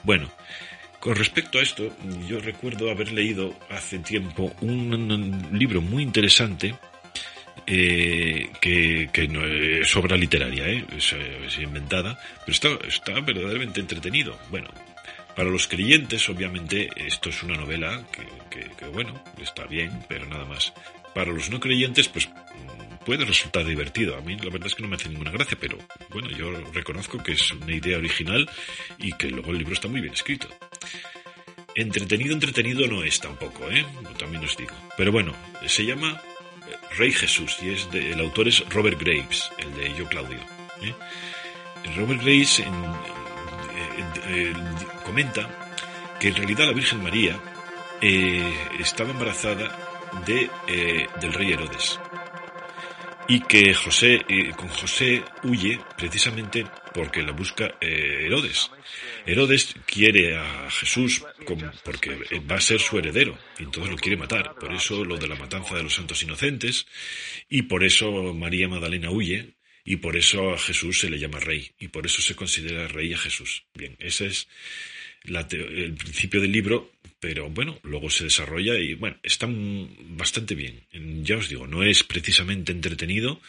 [0.03, 0.31] Bueno,
[1.01, 1.95] con respecto a esto,
[2.27, 6.75] yo recuerdo haber leído hace tiempo un, libro muy interesante
[7.66, 10.85] eh, que, no es obra literaria, ¿eh?
[10.97, 14.39] es, inventada, pero está, está verdaderamente entretenido.
[14.51, 14.71] Bueno,
[15.37, 20.27] para los creyentes, obviamente, esto es una novela que, que, que, bueno, está bien, pero
[20.27, 20.73] nada más.
[21.15, 22.29] Para los no creyentes, pues
[23.05, 24.17] puede resultar divertido.
[24.17, 25.79] A mí la verdad es que no me hace ninguna gracia, pero
[26.11, 28.49] bueno, yo reconozco que es una idea original
[28.99, 30.47] y que luego el libro está muy bien escrito.
[31.75, 33.87] Entretenido, entretenido no es tampoco, ¿eh?
[34.19, 34.75] También os digo.
[34.97, 35.33] Pero bueno,
[35.67, 36.21] se llama
[36.99, 40.39] Rey Jesús y es de, el autor es Robert Graves, el de Yo Claudio.
[40.83, 40.95] ¿eh?
[41.97, 42.75] Robert Graves en,
[43.97, 45.49] en, en, comenta
[46.21, 47.41] que en realidad la Virgen María
[48.01, 49.88] eh, estaba embarazada
[50.27, 51.99] de, eh, del rey Herodes
[53.29, 58.71] y que José, eh, con José huye precisamente porque la busca eh, Herodes.
[59.27, 61.23] Herodes quiere a Jesús
[61.85, 64.55] porque va a ser su heredero y entonces lo quiere matar.
[64.55, 66.87] Por eso lo de la matanza de los santos inocentes
[67.51, 71.71] y por eso María Magdalena huye y por eso a Jesús se le llama rey
[71.79, 73.67] y por eso se considera rey a Jesús.
[73.75, 74.49] Bien, ese es
[75.25, 80.83] la el principio del libro, pero bueno, luego se desarrolla y bueno, está bastante bien.
[81.25, 83.41] Ya os digo, no es precisamente entretenido,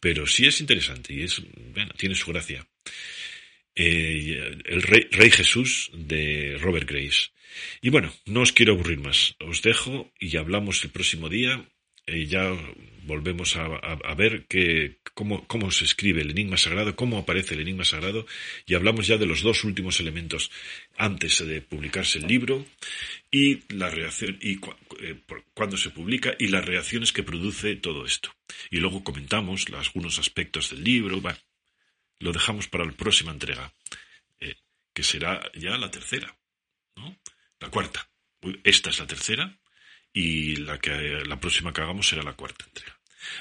[0.00, 1.42] pero sí es interesante y es,
[1.74, 2.66] bueno, tiene su gracia.
[3.74, 7.30] Eh, el rey, rey, Jesús de Robert Grace.
[7.82, 9.34] Y bueno, no os quiero aburrir más.
[9.40, 11.66] Os dejo y hablamos el próximo día
[12.06, 12.56] eh, ya
[13.06, 17.84] volvemos a, ver que, cómo, cómo, se escribe el enigma sagrado, cómo aparece el enigma
[17.84, 18.26] sagrado,
[18.66, 20.50] y hablamos ya de los dos últimos elementos
[20.96, 22.66] antes de publicarse el libro
[23.30, 24.58] y la reacción y
[25.00, 25.20] eh,
[25.54, 28.34] cuando se publica y las reacciones que produce todo esto.
[28.70, 31.20] Y luego comentamos algunos aspectos del libro.
[32.18, 33.72] lo dejamos para la próxima entrega,
[34.40, 34.56] eh,
[34.92, 36.36] que será ya la tercera,
[36.96, 37.16] ¿no?
[37.60, 38.08] La cuarta.
[38.64, 39.58] Esta es la tercera
[40.12, 42.95] y la que la próxima que hagamos será la cuarta entrega.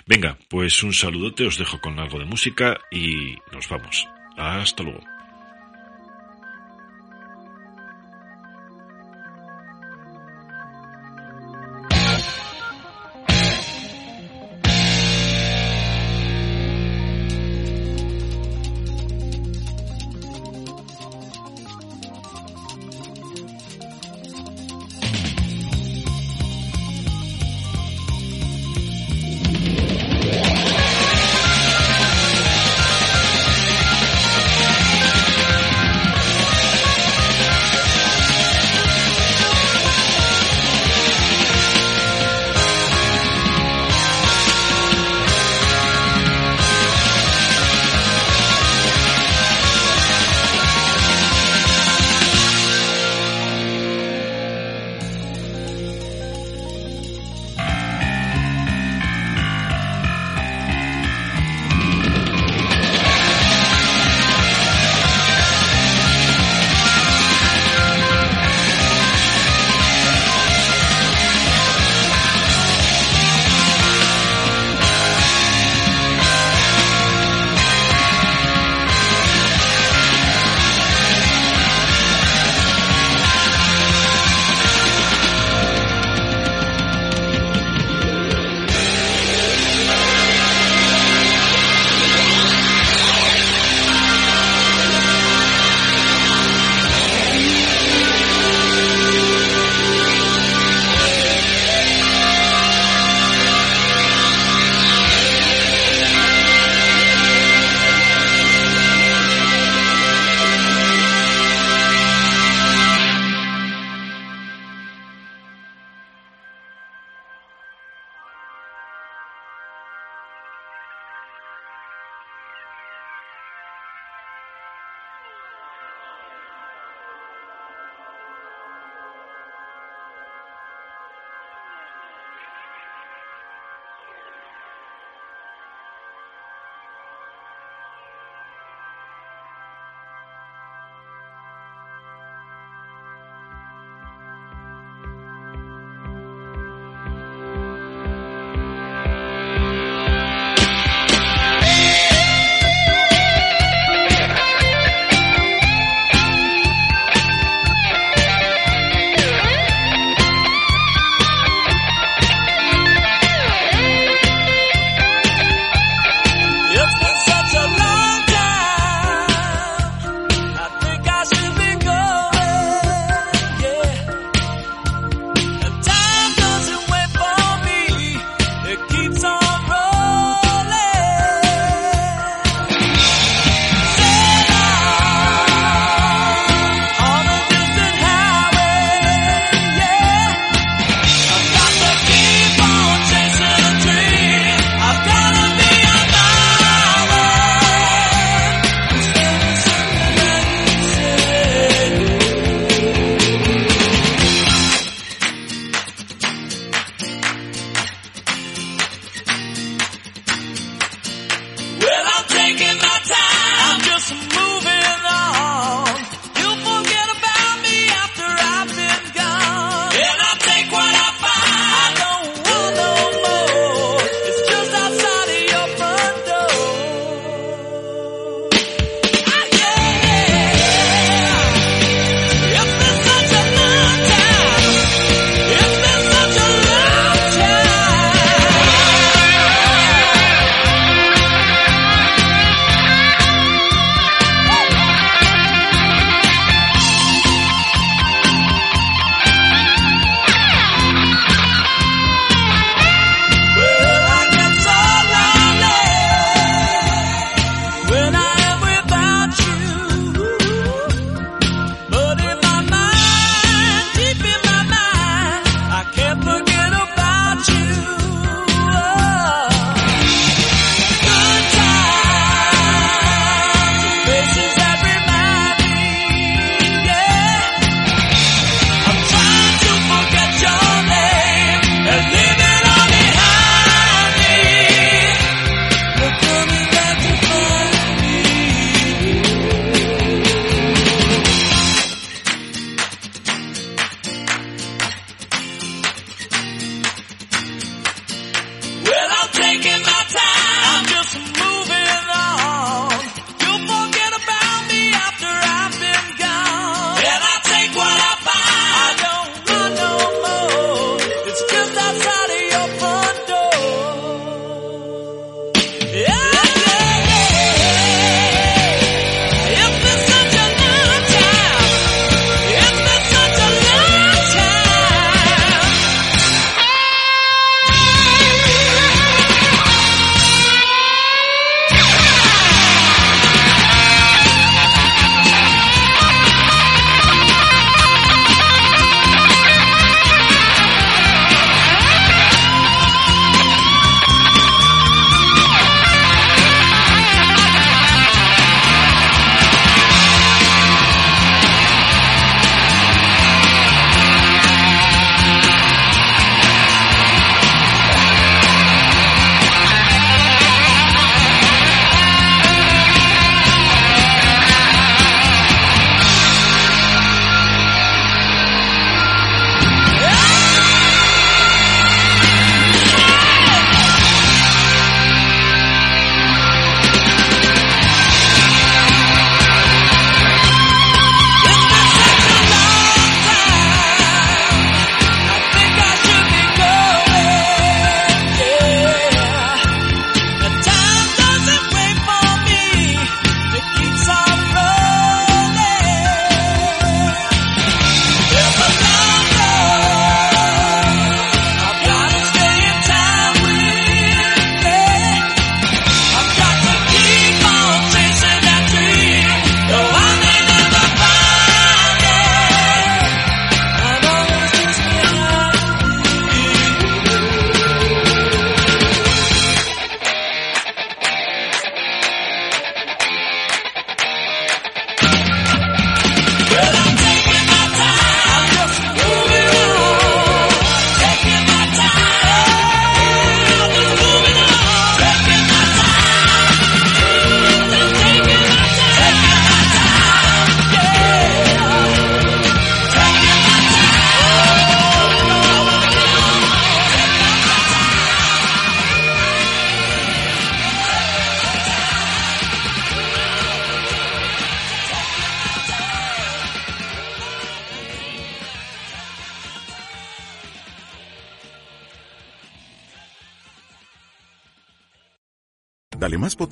[0.05, 4.07] Venga, pues un saludote, os dejo con algo de música y nos vamos.
[4.37, 5.14] Hasta luego.